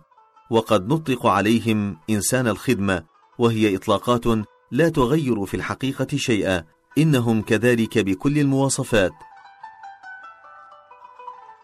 وقد 0.49 0.93
نطلق 0.93 1.25
عليهم 1.25 1.97
إنسان 2.09 2.47
الخدمة 2.47 3.03
وهي 3.39 3.75
إطلاقات 3.75 4.25
لا 4.71 4.89
تغير 4.89 5.45
في 5.45 5.57
الحقيقة 5.57 6.17
شيئا 6.17 6.63
إنهم 6.97 7.41
كذلك 7.41 7.97
بكل 7.97 8.39
المواصفات. 8.39 9.11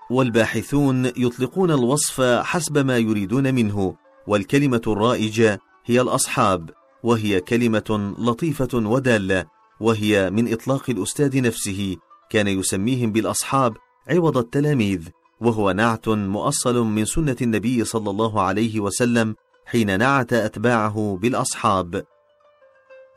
والباحثون 0.09 1.05
يطلقون 1.05 1.71
الوصف 1.71 2.21
حسب 2.21 2.77
ما 2.77 2.97
يريدون 2.97 3.53
منه 3.53 3.95
والكلمة 4.27 4.81
الرائجة 4.87 5.59
هي 5.85 6.01
الأصحاب. 6.01 6.82
وهي 7.03 7.41
كلمة 7.41 8.15
لطيفة 8.19 8.69
ودالة 8.73 9.45
وهي 9.79 10.29
من 10.29 10.53
إطلاق 10.53 10.89
الأستاذ 10.89 11.41
نفسه 11.41 11.97
كان 12.29 12.47
يسميهم 12.47 13.11
بالأصحاب 13.11 13.77
عوض 14.09 14.37
التلاميذ 14.37 15.09
وهو 15.41 15.71
نعت 15.71 16.09
مؤصل 16.09 16.83
من 16.83 17.05
سنة 17.05 17.35
النبي 17.41 17.83
صلى 17.83 18.09
الله 18.09 18.41
عليه 18.41 18.79
وسلم 18.79 19.35
حين 19.65 19.99
نعت 19.99 20.33
أتباعه 20.33 21.19
بالأصحاب. 21.21 22.03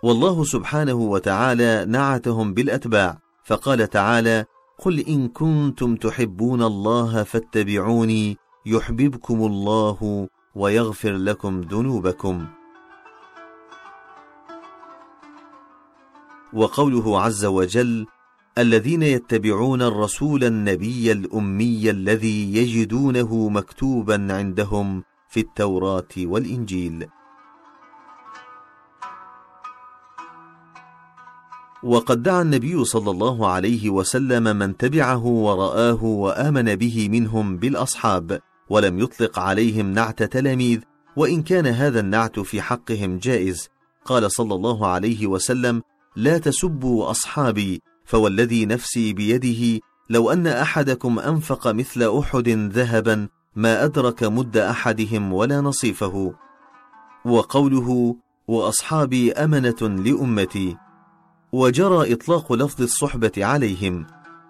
والله 0.02 0.44
سبحانه 0.44 0.94
وتعالى 0.94 1.84
نعتهم 1.88 2.54
بالأتباع 2.54 3.18
فقال 3.44 3.90
تعالى 3.90 4.44
قل 4.78 5.00
إن 5.00 5.28
كنتم 5.28 5.96
تحبون 5.96 6.62
الله 6.62 7.22
فاتبعوني 7.22 8.36
يحببكم 8.66 9.46
الله 9.46 10.28
ويغفر 10.54 11.12
لكم 11.12 11.60
ذنوبكم. 11.60 12.46
وقوله 16.56 17.20
عز 17.20 17.44
وجل 17.44 18.06
الذين 18.58 19.02
يتبعون 19.02 19.82
الرسول 19.82 20.44
النبي 20.44 21.12
الأمي 21.12 21.90
الذي 21.90 22.56
يجدونه 22.56 23.48
مكتوبا 23.48 24.28
عندهم 24.30 25.02
في 25.28 25.40
التوراة 25.40 26.08
والإنجيل. 26.18 27.08
وقد 31.82 32.22
دعا 32.22 32.42
النبي 32.42 32.84
صلى 32.84 33.10
الله 33.10 33.48
عليه 33.48 33.90
وسلم 33.90 34.56
من 34.56 34.76
تبعه 34.76 35.26
ورآه 35.26 36.04
وآمن 36.04 36.74
به 36.74 37.08
منهم 37.08 37.56
بالأصحاب 37.56 38.40
ولم 38.70 38.98
يطلق 38.98 39.38
عليهم 39.38 39.92
نعت 39.92 40.22
تلاميذ 40.22 40.80
وإن 41.16 41.42
كان 41.42 41.66
هذا 41.66 42.00
النعت 42.00 42.40
في 42.40 42.62
حقهم 42.62 43.18
جائز 43.18 43.68
قال 44.04 44.32
صلى 44.32 44.54
الله 44.54 44.86
عليه 44.86 45.26
وسلم 45.26 45.82
لا 46.16 46.38
تسبوا 46.38 47.10
أصحابي 47.10 47.82
فوالذي 48.04 48.66
نفسي 48.66 49.12
بيده 49.12 49.80
لو 50.10 50.30
أن 50.30 50.46
أحدكم 50.46 51.18
أنفق 51.18 51.68
مثل 51.68 52.18
أحد 52.18 52.48
ذهبا 52.48 53.28
ما 53.56 53.84
أدرك 53.84 54.24
مد 54.24 54.56
أحدهم 54.56 55.32
ولا 55.32 55.60
نصيفه. 55.60 56.34
وقوله 57.24 58.16
وأصحابي 58.48 59.32
أمنة 59.32 59.82
لأمتي. 59.82 60.76
وجرى 61.52 62.12
إطلاق 62.12 62.52
لفظ 62.52 62.82
الصحبة 62.82 63.32
عليهم. 63.38 64.06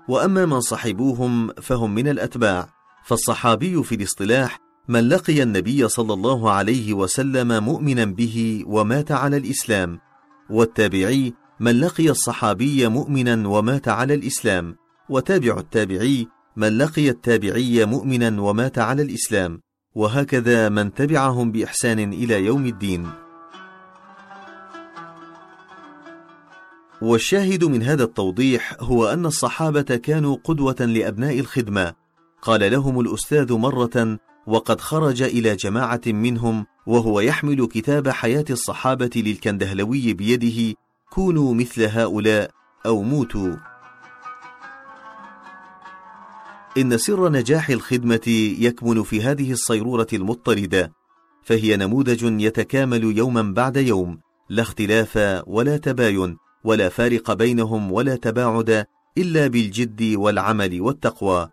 وأما 0.09 0.47
من 0.47 0.61
صحبوهم 0.61 1.53
فهم 1.53 1.95
من 1.95 2.09
الأتباع. 2.09 2.69
فالصحابي 3.05 3.83
في 3.83 3.95
الاصطلاح 3.95 4.59
من 4.89 5.09
لقي 5.09 5.43
النبي 5.43 5.89
صلى 5.89 6.13
الله 6.13 6.51
عليه 6.51 6.95
وسلم 6.95 7.65
مؤمنا 7.65 8.05
به 8.05 8.65
ومات 8.67 9.13
على 9.13 9.37
الإسلام. 9.37 10.01
والتابعي 10.51 11.35
من 11.61 11.81
لقي 11.81 12.11
الصحابي 12.11 12.89
مؤمنا 12.89 13.49
ومات 13.49 13.89
على 13.89 14.15
الإسلام 14.15 14.77
وتابع 15.09 15.59
التابعي 15.59 16.29
من 16.57 16.79
لقي 16.79 17.09
التابعي 17.09 17.85
مؤمنا 17.85 18.41
ومات 18.41 18.79
على 18.79 19.03
الإسلام 19.03 19.61
وهكذا 19.95 20.69
من 20.69 20.95
تبعهم 20.95 21.53
بإحسان 21.53 22.13
إلى 22.13 22.45
يوم 22.45 22.67
الدين. 22.67 23.11
والشاهد 27.03 27.65
من 27.65 27.83
هذا 27.83 28.05
التوضيح 28.05 28.77
هو 28.81 29.07
أن 29.09 29.27
الصحابة 29.27 29.83
كانوا 29.83 30.37
قدوة 30.45 30.77
لأبناء 30.81 31.41
الخدمة. 31.41 31.95
قال 32.43 32.73
لهم 32.73 33.01
الأستاذ 33.01 33.53
مرة 33.53 34.19
وقد 34.47 34.81
خرج 34.81 35.23
إلى 35.23 35.57
جماعة 35.57 36.01
منهم 36.07 36.67
وهو 36.87 37.21
يحمل 37.21 37.67
كتاب 37.67 38.09
حياة 38.09 38.45
الصحابة 38.51 39.11
للكندهلوي 39.17 40.13
بيده 40.13 40.77
كونوا 41.11 41.55
مثل 41.55 41.83
هؤلاء 41.83 42.51
أو 42.87 43.03
موتوا. 43.03 43.57
إن 46.79 46.99
سر 46.99 47.29
نجاح 47.29 47.71
الخدمة 47.71 48.55
يكمن 48.59 49.03
في 49.03 49.23
هذه 49.23 49.53
الصيرورة 49.53 50.07
المضطردة 50.13 50.93
فهي 51.43 51.77
نموذج 51.77 52.41
يتكامل 52.41 53.19
يوما 53.19 53.43
بعد 53.43 53.77
يوم 53.77 54.19
لا 54.49 54.63
اختلاف 54.63 55.43
ولا 55.47 55.77
تباين 55.77 56.37
ولا 56.65 56.89
فارق 56.89 57.33
بينهم 57.33 57.93
ولا 57.93 58.17
تباعد 58.17 58.87
إلا 59.19 59.47
بالجد 59.47 60.15
والعمل 60.17 60.81
والتقوى. 60.81 61.49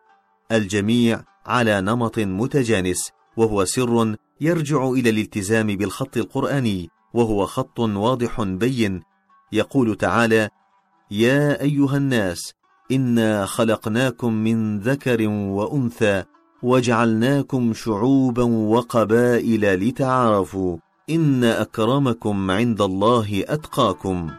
الجميع 0.52 1.24
على 1.46 1.82
نمط 1.82 2.20
متجانس 2.20 3.12
وهو 3.38 3.66
سر 3.66 4.16
يرجع 4.42 4.90
إلى 4.90 5.10
الالتزام 5.10 5.68
بالخط 5.68 6.18
القرآني 6.18 6.90
وهو 7.14 7.46
خط 7.46 7.80
واضح 7.80 8.42
بين 8.42 9.02
يقول 9.54 9.96
تعالى 9.96 10.50
يا 11.12 11.62
أيها 11.62 11.98
الناس 11.98 12.54
إنا 12.92 13.46
خلقناكم 13.46 14.34
من 14.34 14.80
ذكر 14.80 15.28
وأنثى 15.30 16.24
وجعلناكم 16.64 17.74
شعوبا 17.74 18.44
وقبائل 18.44 19.76
لتعارفوا 19.76 20.78
إن 21.10 21.44
أكرمكم 21.44 22.52
عند 22.52 22.82
الله 22.82 23.44
أتقاكم. 23.48 24.30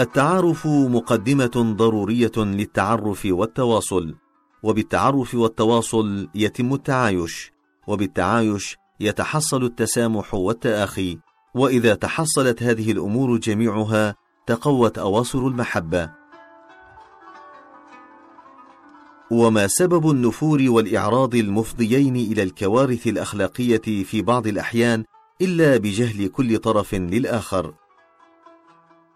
التعارف 0.00 0.66
مقدمة 0.66 1.74
ضرورية 1.76 2.32
للتعرف 2.36 3.26
والتواصل 3.30 4.14
وبالتعرف 4.62 5.34
والتواصل 5.34 6.28
يتم 6.34 6.74
التعايش 6.74 7.52
وبالتعايش 7.86 8.76
يتحصل 9.00 9.64
التسامح 9.64 10.34
والتآخي. 10.34 11.18
وإذا 11.54 11.94
تحصلت 11.94 12.62
هذه 12.62 12.92
الأمور 12.92 13.36
جميعها 13.36 14.14
تقوت 14.46 14.98
أواصر 14.98 15.38
المحبة. 15.38 16.10
وما 19.30 19.66
سبب 19.66 20.10
النفور 20.10 20.62
والإعراض 20.62 21.34
المفضيين 21.34 22.16
إلى 22.16 22.42
الكوارث 22.42 23.06
الأخلاقية 23.06 24.04
في 24.04 24.22
بعض 24.22 24.46
الأحيان 24.46 25.04
إلا 25.40 25.76
بجهل 25.76 26.28
كل 26.28 26.58
طرف 26.58 26.94
للآخر. 26.94 27.74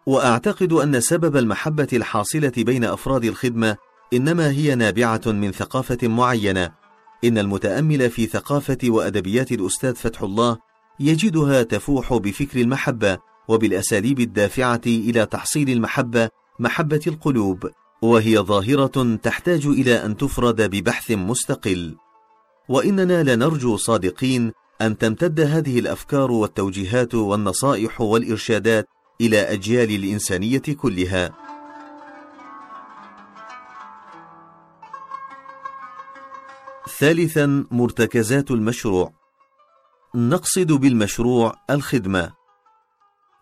وأعتقد 0.06 0.72
أن 0.72 1.00
سبب 1.00 1.36
المحبة 1.36 1.88
الحاصلة 1.92 2.52
بين 2.56 2.84
أفراد 2.84 3.24
الخدمة 3.24 3.76
إنما 4.12 4.50
هي 4.50 4.74
نابعة 4.74 5.22
من 5.26 5.52
ثقافة 5.52 6.08
معينة. 6.08 6.72
إن 7.24 7.38
المتأمل 7.38 8.10
في 8.10 8.26
ثقافة 8.26 8.78
وأدبيات 8.84 9.52
الأستاذ 9.52 9.94
فتح 9.94 10.22
الله 10.22 10.65
يجدها 11.00 11.62
تفوح 11.62 12.14
بفكر 12.14 12.60
المحبة 12.60 13.18
وبالأساليب 13.48 14.20
الدافعة 14.20 14.80
إلى 14.86 15.26
تحصيل 15.26 15.70
المحبة 15.70 16.28
محبة 16.58 17.00
القلوب 17.06 17.70
وهي 18.02 18.38
ظاهرة 18.38 19.16
تحتاج 19.22 19.66
إلى 19.66 20.04
أن 20.04 20.16
تفرد 20.16 20.62
ببحث 20.62 21.10
مستقل. 21.10 21.96
وإننا 22.68 23.22
لنرجو 23.34 23.76
صادقين 23.76 24.52
أن 24.82 24.98
تمتد 24.98 25.40
هذه 25.40 25.78
الأفكار 25.78 26.30
والتوجيهات 26.30 27.14
والنصائح 27.14 28.00
والإرشادات 28.00 28.86
إلى 29.20 29.38
أجيال 29.38 29.90
الإنسانية 29.94 30.58
كلها. 30.58 31.30
ثالثا 36.98 37.66
مرتكزات 37.70 38.50
المشروع. 38.50 39.25
نقصد 40.18 40.72
بالمشروع 40.72 41.54
الخدمة. 41.70 42.32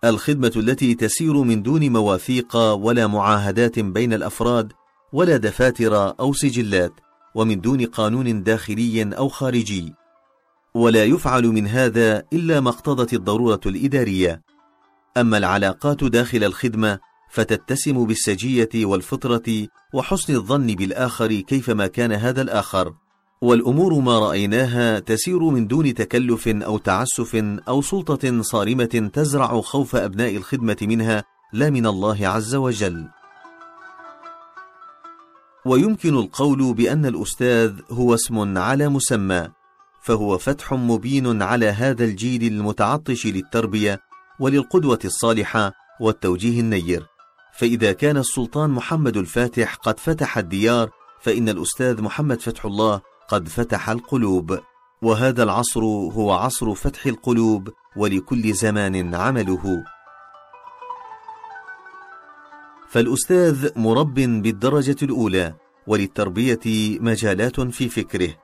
الخدمة 0.04 0.52
التي 0.56 0.94
تسير 0.94 1.42
من 1.42 1.62
دون 1.62 1.92
مواثيق 1.92 2.56
ولا 2.56 3.06
معاهدات 3.06 3.78
بين 3.78 4.12
الأفراد 4.12 4.72
ولا 5.12 5.36
دفاتر 5.36 6.20
أو 6.20 6.32
سجلات 6.32 6.92
ومن 7.34 7.60
دون 7.60 7.86
قانون 7.86 8.42
داخلي 8.42 9.02
أو 9.16 9.28
خارجي. 9.28 9.94
ولا 10.74 11.04
يفعل 11.04 11.46
من 11.46 11.66
هذا 11.66 12.22
إلا 12.32 12.60
ما 12.60 12.70
اقتضت 12.70 13.12
الضرورة 13.12 13.60
الإدارية. 13.66 14.42
أما 15.16 15.38
العلاقات 15.38 16.04
داخل 16.04 16.44
الخدمة 16.44 16.98
فتتسم 17.30 18.06
بالسجية 18.06 18.70
والفطرة 18.74 19.66
وحسن 19.94 20.34
الظن 20.34 20.66
بالآخر 20.66 21.40
كيفما 21.40 21.86
كان 21.86 22.12
هذا 22.12 22.42
الآخر. 22.42 23.03
والأمور 23.44 23.94
ما 23.94 24.18
رأيناها 24.18 24.98
تسير 24.98 25.38
من 25.38 25.66
دون 25.66 25.94
تكلف 25.94 26.48
أو 26.48 26.78
تعسف 26.78 27.36
أو 27.68 27.82
سلطة 27.82 28.42
صارمة 28.42 29.10
تزرع 29.12 29.60
خوف 29.60 29.96
أبناء 29.96 30.36
الخدمة 30.36 30.76
منها 30.82 31.24
لا 31.52 31.70
من 31.70 31.86
الله 31.86 32.28
عز 32.28 32.54
وجل. 32.54 33.08
ويمكن 35.66 36.14
القول 36.14 36.74
بأن 36.74 37.06
الأستاذ 37.06 37.72
هو 37.90 38.14
اسم 38.14 38.58
على 38.58 38.88
مسمى 38.88 39.48
فهو 40.02 40.38
فتح 40.38 40.72
مبين 40.72 41.42
على 41.42 41.66
هذا 41.66 42.04
الجيل 42.04 42.52
المتعطش 42.52 43.26
للتربية 43.26 44.00
وللقدوة 44.40 44.98
الصالحة 45.04 45.72
والتوجيه 46.00 46.60
النير. 46.60 47.06
فإذا 47.58 47.92
كان 47.92 48.16
السلطان 48.16 48.70
محمد 48.70 49.16
الفاتح 49.16 49.74
قد 49.74 50.00
فتح 50.00 50.38
الديار 50.38 50.90
فإن 51.22 51.48
الأستاذ 51.48 52.02
محمد 52.02 52.40
فتح 52.40 52.64
الله 52.64 53.13
قد 53.28 53.48
فتح 53.48 53.90
القلوب 53.90 54.58
وهذا 55.02 55.42
العصر 55.42 55.80
هو 55.84 56.32
عصر 56.32 56.74
فتح 56.74 57.06
القلوب 57.06 57.68
ولكل 57.96 58.52
زمان 58.52 59.14
عمله. 59.14 59.84
فالأستاذ 62.88 63.78
مرب 63.78 64.14
بالدرجة 64.14 64.96
الأولى 65.02 65.54
وللتربية 65.86 66.98
مجالات 67.00 67.60
في 67.60 67.88
فكره. 67.88 68.34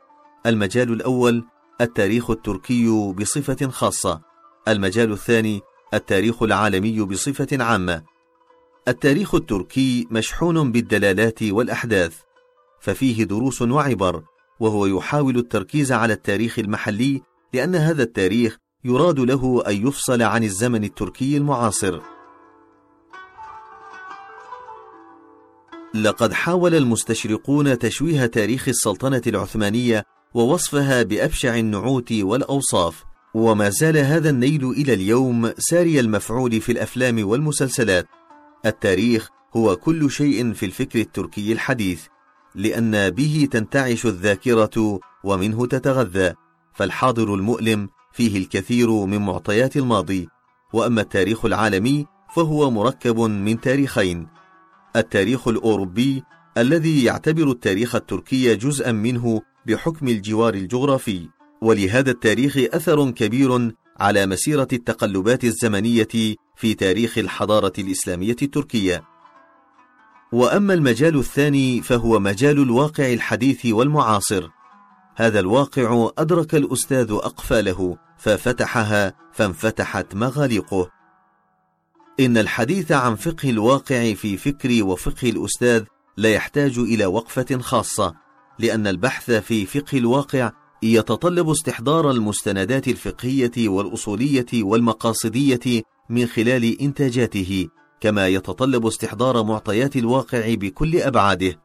المجال 0.46 0.92
الأول 0.92 1.44
التاريخ 1.80 2.30
التركي 2.30 3.12
بصفة 3.12 3.68
خاصة. 3.68 4.20
المجال 4.68 5.12
الثاني 5.12 5.60
التاريخ 5.94 6.42
العالمي 6.42 7.00
بصفة 7.00 7.64
عامة. 7.64 8.02
التاريخ 8.88 9.34
التركي 9.34 10.06
مشحون 10.10 10.72
بالدلالات 10.72 11.42
والأحداث 11.42 12.16
ففيه 12.80 13.24
دروس 13.24 13.62
وعبر. 13.62 14.22
وهو 14.60 14.86
يحاول 14.86 15.38
التركيز 15.38 15.92
على 15.92 16.12
التاريخ 16.12 16.58
المحلي 16.58 17.22
لأن 17.54 17.74
هذا 17.74 18.02
التاريخ 18.02 18.56
يراد 18.84 19.20
له 19.20 19.62
أن 19.66 19.86
يفصل 19.86 20.22
عن 20.22 20.44
الزمن 20.44 20.84
التركي 20.84 21.36
المعاصر. 21.36 22.00
لقد 25.94 26.32
حاول 26.32 26.74
المستشرقون 26.74 27.78
تشويه 27.78 28.26
تاريخ 28.26 28.68
السلطنة 28.68 29.22
العثمانية 29.26 30.04
ووصفها 30.34 31.02
بأبشع 31.02 31.58
النعوت 31.58 32.12
والأوصاف 32.12 33.04
وما 33.34 33.70
زال 33.70 33.96
هذا 33.96 34.30
النيل 34.30 34.70
إلى 34.70 34.94
اليوم 34.94 35.52
ساري 35.58 36.00
المفعول 36.00 36.60
في 36.60 36.72
الأفلام 36.72 37.28
والمسلسلات. 37.28 38.06
التاريخ 38.66 39.28
هو 39.56 39.76
كل 39.76 40.10
شيء 40.10 40.52
في 40.52 40.66
الفكر 40.66 41.00
التركي 41.00 41.52
الحديث. 41.52 42.06
لأن 42.54 43.10
به 43.10 43.48
تنتعش 43.50 44.06
الذاكرة 44.06 45.00
ومنه 45.24 45.66
تتغذى 45.66 46.34
فالحاضر 46.74 47.34
المؤلم 47.34 47.88
فيه 48.12 48.38
الكثير 48.38 48.90
من 48.90 49.18
معطيات 49.18 49.76
الماضي 49.76 50.28
وأما 50.72 51.00
التاريخ 51.00 51.44
العالمي 51.44 52.06
فهو 52.36 52.70
مركب 52.70 53.20
من 53.20 53.60
تاريخين. 53.60 54.26
التاريخ 54.96 55.48
الأوروبي 55.48 56.22
الذي 56.58 57.04
يعتبر 57.04 57.50
التاريخ 57.50 57.94
التركي 57.94 58.54
جزءا 58.56 58.92
منه 58.92 59.42
بحكم 59.66 60.08
الجوار 60.08 60.54
الجغرافي 60.54 61.28
ولهذا 61.62 62.10
التاريخ 62.10 62.56
أثر 62.56 63.10
كبير 63.10 63.72
على 64.00 64.26
مسيرة 64.26 64.68
التقلبات 64.72 65.44
الزمنية 65.44 66.08
في 66.56 66.74
تاريخ 66.74 67.18
الحضارة 67.18 67.72
الإسلامية 67.78 68.36
التركية. 68.42 69.02
وأما 70.32 70.74
المجال 70.74 71.18
الثاني 71.18 71.82
فهو 71.82 72.18
مجال 72.18 72.62
الواقع 72.62 73.12
الحديث 73.12 73.66
والمعاصر. 73.66 74.48
هذا 75.16 75.40
الواقع 75.40 76.10
أدرك 76.18 76.54
الأستاذ 76.54 77.10
أقفاله 77.10 77.96
ففتحها 78.18 79.14
فانفتحت 79.32 80.14
مغاليقه. 80.14 80.90
إن 82.20 82.38
الحديث 82.38 82.92
عن 82.92 83.14
فقه 83.16 83.50
الواقع 83.50 84.14
في 84.14 84.36
فكر 84.36 84.84
وفقه 84.84 85.30
الأستاذ 85.30 85.84
لا 86.16 86.32
يحتاج 86.32 86.78
إلى 86.78 87.06
وقفة 87.06 87.58
خاصة 87.58 88.14
لأن 88.58 88.86
البحث 88.86 89.30
في 89.30 89.66
فقه 89.66 89.98
الواقع 89.98 90.52
يتطلب 90.82 91.50
استحضار 91.50 92.10
المستندات 92.10 92.88
الفقهية 92.88 93.68
والأصولية 93.68 94.46
والمقاصدية 94.54 95.82
من 96.10 96.26
خلال 96.26 96.80
إنتاجاته. 96.80 97.68
كما 98.00 98.28
يتطلب 98.28 98.86
استحضار 98.86 99.42
معطيات 99.42 99.96
الواقع 99.96 100.54
بكل 100.54 100.96
أبعاده 100.96 101.60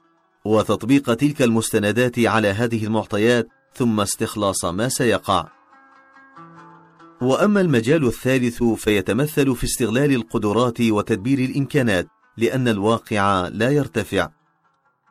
وتطبيق 0.46 1.14
تلك 1.14 1.42
المستندات 1.42 2.20
على 2.20 2.48
هذه 2.48 2.86
المعطيات 2.86 3.48
ثم 3.74 4.00
استخلاص 4.00 4.66
ما 4.66 4.90
سيقع. 4.90 5.48
وأما 7.22 7.62
المجال 7.62 8.08
الثالث 8.08 8.64
فيتمثل 8.64 9.56
في 9.56 9.64
استغلال 9.64 10.16
القدرات 10.16 10.82
وتدبير 10.82 11.40
الإمكانات 11.40 12.08
لأن 12.38 12.68
الواقع 12.68 13.48
لا 13.48 13.70
يرتفع. 13.70 14.30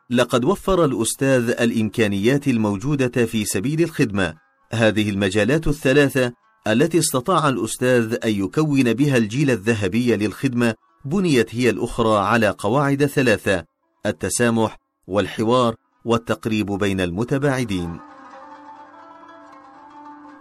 لقد 0.09 0.45
وفر 0.45 0.85
الأستاذ 0.85 1.49
الإمكانيات 1.49 2.47
الموجودة 2.47 3.25
في 3.25 3.45
سبيل 3.45 3.81
الخدمة. 3.81 4.33
هذه 4.71 5.09
المجالات 5.09 5.67
الثلاثة 5.67 6.33
التي 6.67 6.99
استطاع 6.99 7.49
الأستاذ 7.49 8.17
أن 8.25 8.31
يكون 8.31 8.93
بها 8.93 9.17
الجيل 9.17 9.51
الذهبي 9.51 10.15
للخدمة 10.15 10.75
بنيت 11.05 11.55
هي 11.55 11.69
الأخرى 11.69 12.17
على 12.17 12.49
قواعد 12.49 13.05
ثلاثة 13.05 13.65
التسامح 14.05 14.77
والحوار 15.07 15.75
والتقريب 16.05 16.71
بين 16.71 17.01
المتباعدين. 17.01 17.99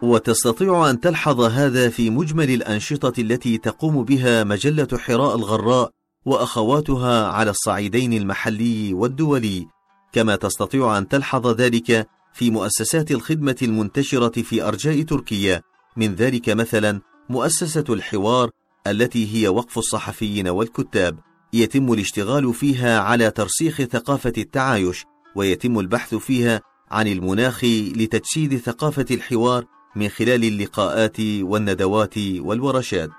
وتستطيع 0.02 0.90
أن 0.90 1.00
تلحظ 1.00 1.40
هذا 1.40 1.88
في 1.88 2.10
مجمل 2.10 2.50
الأنشطة 2.50 3.20
التي 3.20 3.58
تقوم 3.58 4.04
بها 4.04 4.44
مجلة 4.44 4.88
حراء 4.98 5.36
الغراء 5.36 5.90
وأخواتها 6.24 7.28
على 7.28 7.50
الصعيدين 7.50 8.12
المحلي 8.12 8.94
والدولي. 8.94 9.66
كما 10.12 10.36
تستطيع 10.36 10.98
أن 10.98 11.08
تلحظ 11.08 11.46
ذلك 11.46 12.08
في 12.32 12.50
مؤسسات 12.50 13.10
الخدمة 13.10 13.56
المنتشرة 13.62 14.42
في 14.42 14.62
أرجاء 14.62 15.02
تركيا. 15.02 15.62
من 15.96 16.14
ذلك 16.14 16.48
مثلا 16.48 17.00
مؤسسة 17.28 17.84
الحوار 17.90 18.50
التي 18.86 19.34
هي 19.34 19.48
وقف 19.48 19.78
الصحفيين 19.78 20.48
والكتاب 20.48 21.18
يتم 21.52 21.92
الاشتغال 21.92 22.54
فيها 22.54 23.00
على 23.00 23.30
ترسيخ 23.30 23.82
ثقافة 23.82 24.32
التعايش 24.38 25.04
ويتم 25.36 25.78
البحث 25.78 26.14
فيها 26.14 26.60
عن 26.90 27.06
المناخ 27.08 27.64
لتجسيد 27.64 28.56
ثقافة 28.56 29.06
الحوار 29.10 29.64
من 29.96 30.08
خلال 30.08 30.44
اللقاءات 30.44 31.20
والندوات 31.20 32.18
والورشات. 32.18 33.10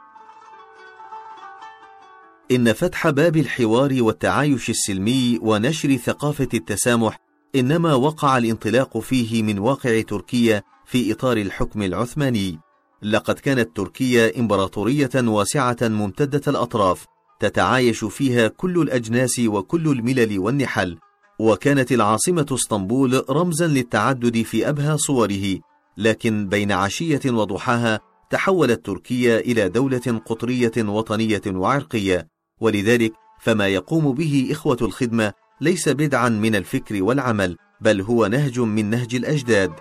إن 2.52 2.74
فتح 2.74 3.10
باب 3.10 3.38
الحوار 3.38 3.98
والتعايش 4.00 4.70
السلمي 4.70 5.40
ونشر 5.42 5.96
ثقافة 5.96 6.50
التسامح 6.54 7.20
إنما 7.56 7.94
وقع 7.94 8.38
الانطلاق 8.38 8.98
فيه 8.98 9.44
من 9.44 9.60
واقع 9.60 10.02
تركيا 10.02 10.64
في 10.86 11.12
إطار 11.12 11.38
الحكم 11.38 11.82
العثماني. 11.82 12.65
لقد 13.06 13.40
كانت 13.40 13.76
تركيا 13.76 14.40
إمبراطورية 14.40 15.10
واسعة 15.16 15.78
ممتدة 15.82 16.42
الأطراف 16.48 17.06
تتعايش 17.40 18.06
فيها 18.06 18.48
كل 18.48 18.82
الأجناس 18.82 19.40
وكل 19.40 19.88
الملل 19.88 20.40
والنحل 20.40 20.98
وكانت 21.40 21.92
العاصمة 21.92 22.46
اسطنبول 22.52 23.26
رمزا 23.30 23.68
للتعدد 23.68 24.42
في 24.42 24.70
أبهى 24.70 24.98
صوره 24.98 25.60
لكن 25.98 26.48
بين 26.48 26.72
عشية 26.72 27.22
وضحاها 27.26 28.00
تحولت 28.30 28.86
تركيا 28.86 29.40
إلى 29.40 29.70
دولة 29.70 30.22
قطرية 30.26 30.74
وطنية 30.78 31.42
وعرقية 31.48 32.28
ولذلك 32.62 33.14
فما 33.42 33.68
يقوم 33.68 34.14
به 34.14 34.48
إخوة 34.52 34.78
الخدمة 34.82 35.34
ليس 35.62 35.90
بدعا 35.90 36.30
من 36.30 36.56
الفكر 36.56 37.04
والعمل 37.04 37.58
بل 37.82 38.02
هو 38.02 38.28
نهج 38.28 38.60
من 38.60 38.90
نهج 38.90 39.16
الأجداد. 39.16 39.72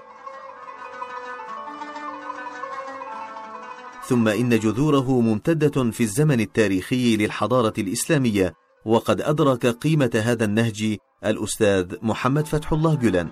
ثم 4.08 4.28
إن 4.28 4.58
جذوره 4.58 5.20
ممتدة 5.20 5.90
في 5.90 6.02
الزمن 6.02 6.40
التاريخي 6.40 7.16
للحضارة 7.16 7.72
الإسلامية 7.78 8.54
وقد 8.84 9.20
أدرك 9.20 9.66
قيمة 9.66 10.10
هذا 10.24 10.44
النهج 10.44 10.96
الأستاذ 11.24 11.94
محمد 12.02 12.46
فتح 12.46 12.72
الله 12.72 12.94
جلان 12.94 13.28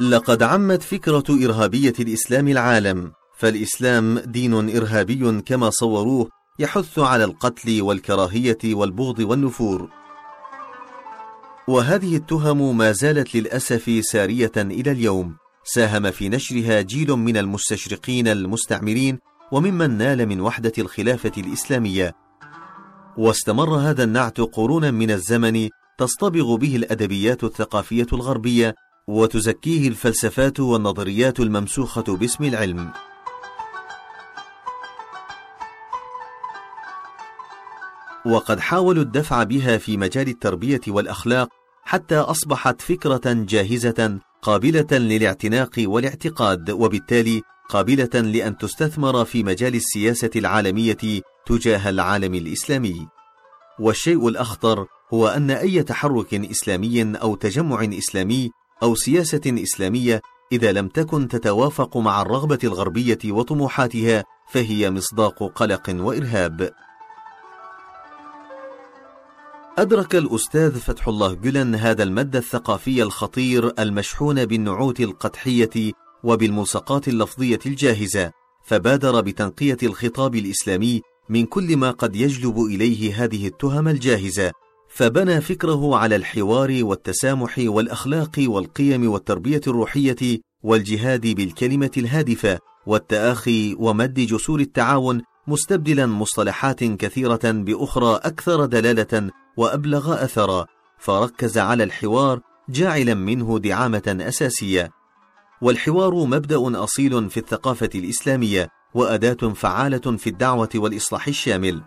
لقد 0.00 0.42
عمت 0.42 0.82
فكرة 0.82 1.24
إرهابية 1.30 1.94
الإسلام 2.00 2.48
العالم 2.48 3.12
فالإسلام 3.38 4.18
دين 4.18 4.76
إرهابي 4.76 5.40
كما 5.40 5.70
صوروه 5.70 6.28
يحث 6.58 6.98
على 6.98 7.24
القتل 7.24 7.82
والكراهية 7.82 8.58
والبغض 8.64 9.18
والنفور. 9.18 9.88
وهذه 11.68 12.16
التهم 12.16 12.76
ما 12.76 12.92
زالت 12.92 13.34
للأسف 13.34 14.00
سارية 14.04 14.52
إلى 14.56 14.90
اليوم. 14.90 15.36
ساهم 15.74 16.10
في 16.10 16.28
نشرها 16.28 16.80
جيل 16.80 17.10
من 17.10 17.36
المستشرقين 17.36 18.28
المستعمرين 18.28 19.18
وممن 19.52 19.98
نال 19.98 20.26
من 20.26 20.40
وحدة 20.40 20.72
الخلافة 20.78 21.32
الإسلامية. 21.38 22.14
واستمر 23.18 23.74
هذا 23.74 24.04
النعت 24.04 24.40
قرونا 24.40 24.90
من 24.90 25.10
الزمن 25.10 25.68
تصطبغ 25.98 26.56
به 26.56 26.76
الأدبيات 26.76 27.44
الثقافية 27.44 28.06
الغربية 28.12 28.74
وتزكيه 29.08 29.88
الفلسفات 29.88 30.60
والنظريات 30.60 31.40
الممسوخة 31.40 32.16
باسم 32.16 32.44
العلم. 32.44 32.90
وقد 38.26 38.60
حاولوا 38.60 39.02
الدفع 39.02 39.42
بها 39.42 39.78
في 39.78 39.96
مجال 39.96 40.28
التربية 40.28 40.80
والأخلاق 40.88 41.48
حتى 41.82 42.16
أصبحت 42.16 42.80
فكرة 42.80 43.20
جاهزة 43.26 44.18
قابلة 44.42 44.86
للاعتناق 44.92 45.70
والاعتقاد 45.78 46.70
وبالتالي 46.70 47.42
قابلة 47.68 48.20
لأن 48.20 48.56
تستثمر 48.56 49.24
في 49.24 49.42
مجال 49.42 49.74
السياسة 49.74 50.30
العالمية 50.36 51.22
تجاه 51.46 51.90
العالم 51.90 52.34
الإسلامي. 52.34 53.08
والشيء 53.80 54.28
الأخطر 54.28 54.86
هو 55.14 55.28
أن 55.28 55.50
أي 55.50 55.82
تحرك 55.82 56.34
إسلامي 56.34 57.16
أو 57.16 57.34
تجمع 57.34 57.88
إسلامي 57.98 58.50
أو 58.82 58.94
سياسة 58.94 59.40
إسلامية 59.46 60.22
إذا 60.52 60.72
لم 60.72 60.88
تكن 60.88 61.28
تتوافق 61.28 61.96
مع 61.96 62.22
الرغبة 62.22 62.58
الغربية 62.64 63.18
وطموحاتها 63.24 64.24
فهي 64.52 64.90
مصداق 64.90 65.52
قلق 65.54 65.96
وإرهاب. 65.98 66.72
أدرك 69.78 70.16
الأستاذ 70.16 70.78
فتح 70.78 71.08
الله 71.08 71.34
جلن 71.34 71.74
هذا 71.74 72.02
المد 72.02 72.36
الثقافي 72.36 73.02
الخطير 73.02 73.72
المشحون 73.78 74.46
بالنعوت 74.46 75.00
القدحية 75.00 75.92
وبالملصقات 76.24 77.08
اللفظية 77.08 77.58
الجاهزة، 77.66 78.30
فبادر 78.64 79.20
بتنقية 79.20 79.76
الخطاب 79.82 80.34
الإسلامي 80.34 81.00
من 81.28 81.46
كل 81.46 81.76
ما 81.76 81.90
قد 81.90 82.16
يجلب 82.16 82.58
إليه 82.58 83.24
هذه 83.24 83.46
التهم 83.46 83.88
الجاهزة، 83.88 84.52
فبنى 84.88 85.40
فكره 85.40 85.96
على 85.96 86.16
الحوار 86.16 86.78
والتسامح 86.82 87.58
والأخلاق 87.58 88.36
والقيم 88.38 89.10
والتربية 89.10 89.60
الروحية 89.66 90.40
والجهاد 90.62 91.26
بالكلمة 91.26 91.90
الهادفة 91.96 92.58
والتآخي 92.86 93.76
ومد 93.78 94.14
جسور 94.14 94.60
التعاون 94.60 95.22
مستبدلا 95.48 96.06
مصطلحات 96.06 96.84
كثيرة 96.84 97.40
بأخرى 97.44 98.16
أكثر 98.16 98.64
دلالة 98.64 99.30
وأبلغ 99.58 100.24
أثرا 100.24 100.66
فركز 100.98 101.58
على 101.58 101.84
الحوار 101.84 102.40
جاعلا 102.68 103.14
منه 103.14 103.58
دعامة 103.58 104.16
أساسية. 104.20 104.90
والحوار 105.62 106.14
مبدأ 106.14 106.84
أصيل 106.84 107.30
في 107.30 107.36
الثقافة 107.36 107.90
الإسلامية 107.94 108.68
وأداة 108.94 109.52
فعالة 109.54 110.16
في 110.16 110.30
الدعوة 110.30 110.68
والإصلاح 110.74 111.28
الشامل. 111.28 111.82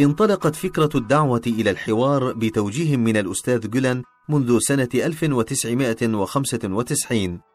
انطلقت 0.00 0.56
فكرة 0.56 0.90
الدعوة 0.94 1.42
إلى 1.46 1.70
الحوار 1.70 2.32
بتوجيه 2.32 2.96
من 2.96 3.16
الأستاذ 3.16 3.70
جولان 3.70 4.02
منذ 4.28 4.58
سنة 4.58 4.88
1995 4.94 7.51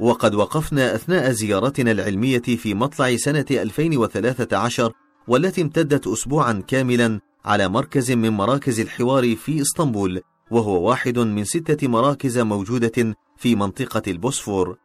وقد 0.00 0.34
وقفنا 0.34 0.94
أثناء 0.94 1.30
زيارتنا 1.30 1.90
العلمية 1.90 2.38
في 2.38 2.74
مطلع 2.74 3.16
سنة 3.16 3.46
2013 3.50 4.92
والتي 5.28 5.62
امتدت 5.62 6.06
أسبوعا 6.06 6.62
كاملا 6.68 7.20
على 7.44 7.68
مركز 7.68 8.12
من 8.12 8.30
مراكز 8.30 8.80
الحوار 8.80 9.36
في 9.36 9.62
إسطنبول 9.62 10.20
وهو 10.50 10.88
واحد 10.88 11.18
من 11.18 11.44
ستة 11.44 11.88
مراكز 11.88 12.38
موجودة 12.38 13.16
في 13.36 13.56
منطقة 13.56 14.02
البوسفور. 14.06 14.76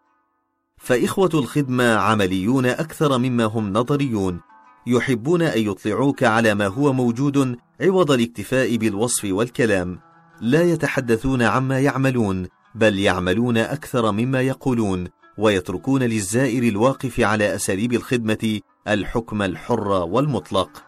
فإخوة 0.77 1.29
الخدمة 1.33 1.95
عمليون 1.95 2.65
أكثر 2.65 3.17
مما 3.17 3.45
هم 3.45 3.73
نظريون 3.73 4.41
يحبون 4.87 5.41
أن 5.41 5.59
يطلعوك 5.59 6.23
على 6.23 6.55
ما 6.55 6.67
هو 6.67 6.93
موجود 6.93 7.57
عوض 7.81 8.11
الاكتفاء 8.11 8.75
بالوصف 8.75 9.25
والكلام 9.25 9.99
لا 10.41 10.61
يتحدثون 10.61 11.41
عما 11.41 11.79
يعملون. 11.79 12.47
بل 12.75 12.99
يعملون 12.99 13.57
أكثر 13.57 14.11
مما 14.11 14.41
يقولون 14.41 15.07
ويتركون 15.37 16.03
للزائر 16.03 16.63
الواقف 16.63 17.19
على 17.19 17.55
أساليب 17.55 17.93
الخدمة 17.93 18.59
الحكم 18.87 19.41
الحر 19.41 19.87
والمطلق. 19.87 20.83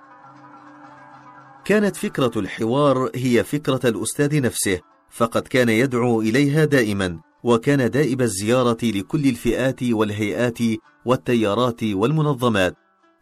كانت 1.66 1.96
فكرة 1.96 2.32
الحوار 2.36 3.12
هي 3.16 3.44
فكرة 3.44 3.90
الأستاذ 3.90 4.42
نفسه 4.42 4.80
فقد 5.10 5.42
كان 5.42 5.70
يدعو 5.70 6.22
إليها 6.22 6.66
دائما 6.66 7.20
وكان 7.44 7.90
دائب 7.90 8.22
الزيارة 8.22 8.78
لكل 8.84 9.26
الفئات 9.26 9.84
والهيئات 9.84 10.60
والتيارات 11.06 11.84
والمنظمات 11.84 12.76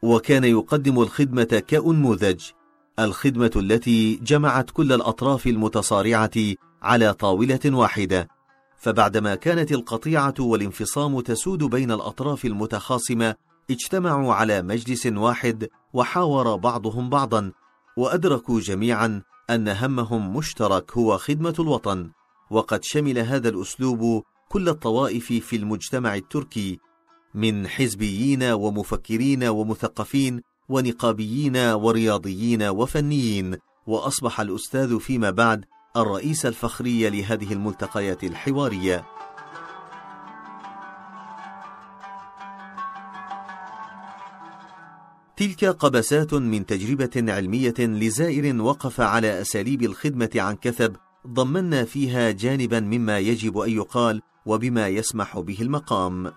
وكان 0.04 0.43
يقدم 0.43 1.02
الخدمة 1.02 1.63
كأنموذج. 1.67 2.41
الخدمة 3.00 3.52
التي 3.56 4.15
جمعت 4.15 4.69
كل 4.69 4.93
الأطراف 4.93 5.47
المتصارعة 5.47 6.32
على 6.82 7.13
طاولة 7.13 7.60
واحدة. 7.65 8.28
فبعدما 8.82 9.36
كانت 9.36 9.72
القطيعة 9.72 10.34
والانفصام 10.39 11.20
تسود 11.20 11.63
بين 11.63 11.91
الأطراف 11.91 12.46
المتخاصمة 12.46 13.36
اجتمعوا 13.72 14.34
على 14.34 14.62
مجلس 14.62 15.06
واحد 15.06 15.70
وحاور 15.94 16.56
بعضهم 16.56 17.10
بعضا 17.10 17.52
وأدركوا 17.98 18.60
جميعا 18.60 19.22
أن 19.50 19.67
همهم 19.67 20.38
مشترك 20.38 20.91
هو 20.98 21.17
خدمة 21.17 21.56
الوطن. 21.60 22.10
وقد 22.52 22.84
شمل 22.84 23.20
هذا 23.20 23.50
الأسلوب 23.50 24.24
كل 24.50 24.70
الطوائف 24.70 25.26
في 25.34 25.56
المجتمع 25.56 26.15
التركي 26.15 26.80
من 27.36 27.67
حزبيين 27.67 28.44
ومفكرين 28.44 29.44
ومثقفين 29.44 30.41
ونقابيين 30.70 31.58
ورياضيين 31.58 32.63
وفنيين. 32.63 33.58
وأصبح 33.88 34.39
الأستاذ 34.39 35.00
فيما 35.00 35.30
بعد 35.30 35.65
الرئيس 35.97 36.45
الفخري 36.45 37.10
لهذه 37.10 37.54
الملتقيات 37.54 38.23
الحوارية. 38.23 39.06
تلك 45.38 45.65
قبسات 45.65 46.34
من 46.34 46.65
تجربة 46.65 47.34
علمية 47.34 47.73
لزائر 47.80 48.62
وقف 48.62 49.01
على 49.01 49.41
أساليب 49.41 49.82
الخدمة 49.82 50.30
عن 50.36 50.56
كثب 50.56 50.95
ضمنا 51.27 51.86
فيها 51.86 52.32
جانبا 52.32 52.80
مما 52.80 53.19
يجب 53.19 53.58
أن 53.58 53.69
يقال 53.69 54.21
وبما 54.45 54.88
يسمح 54.88 55.39
به 55.39 55.58
المقام. 55.62 56.32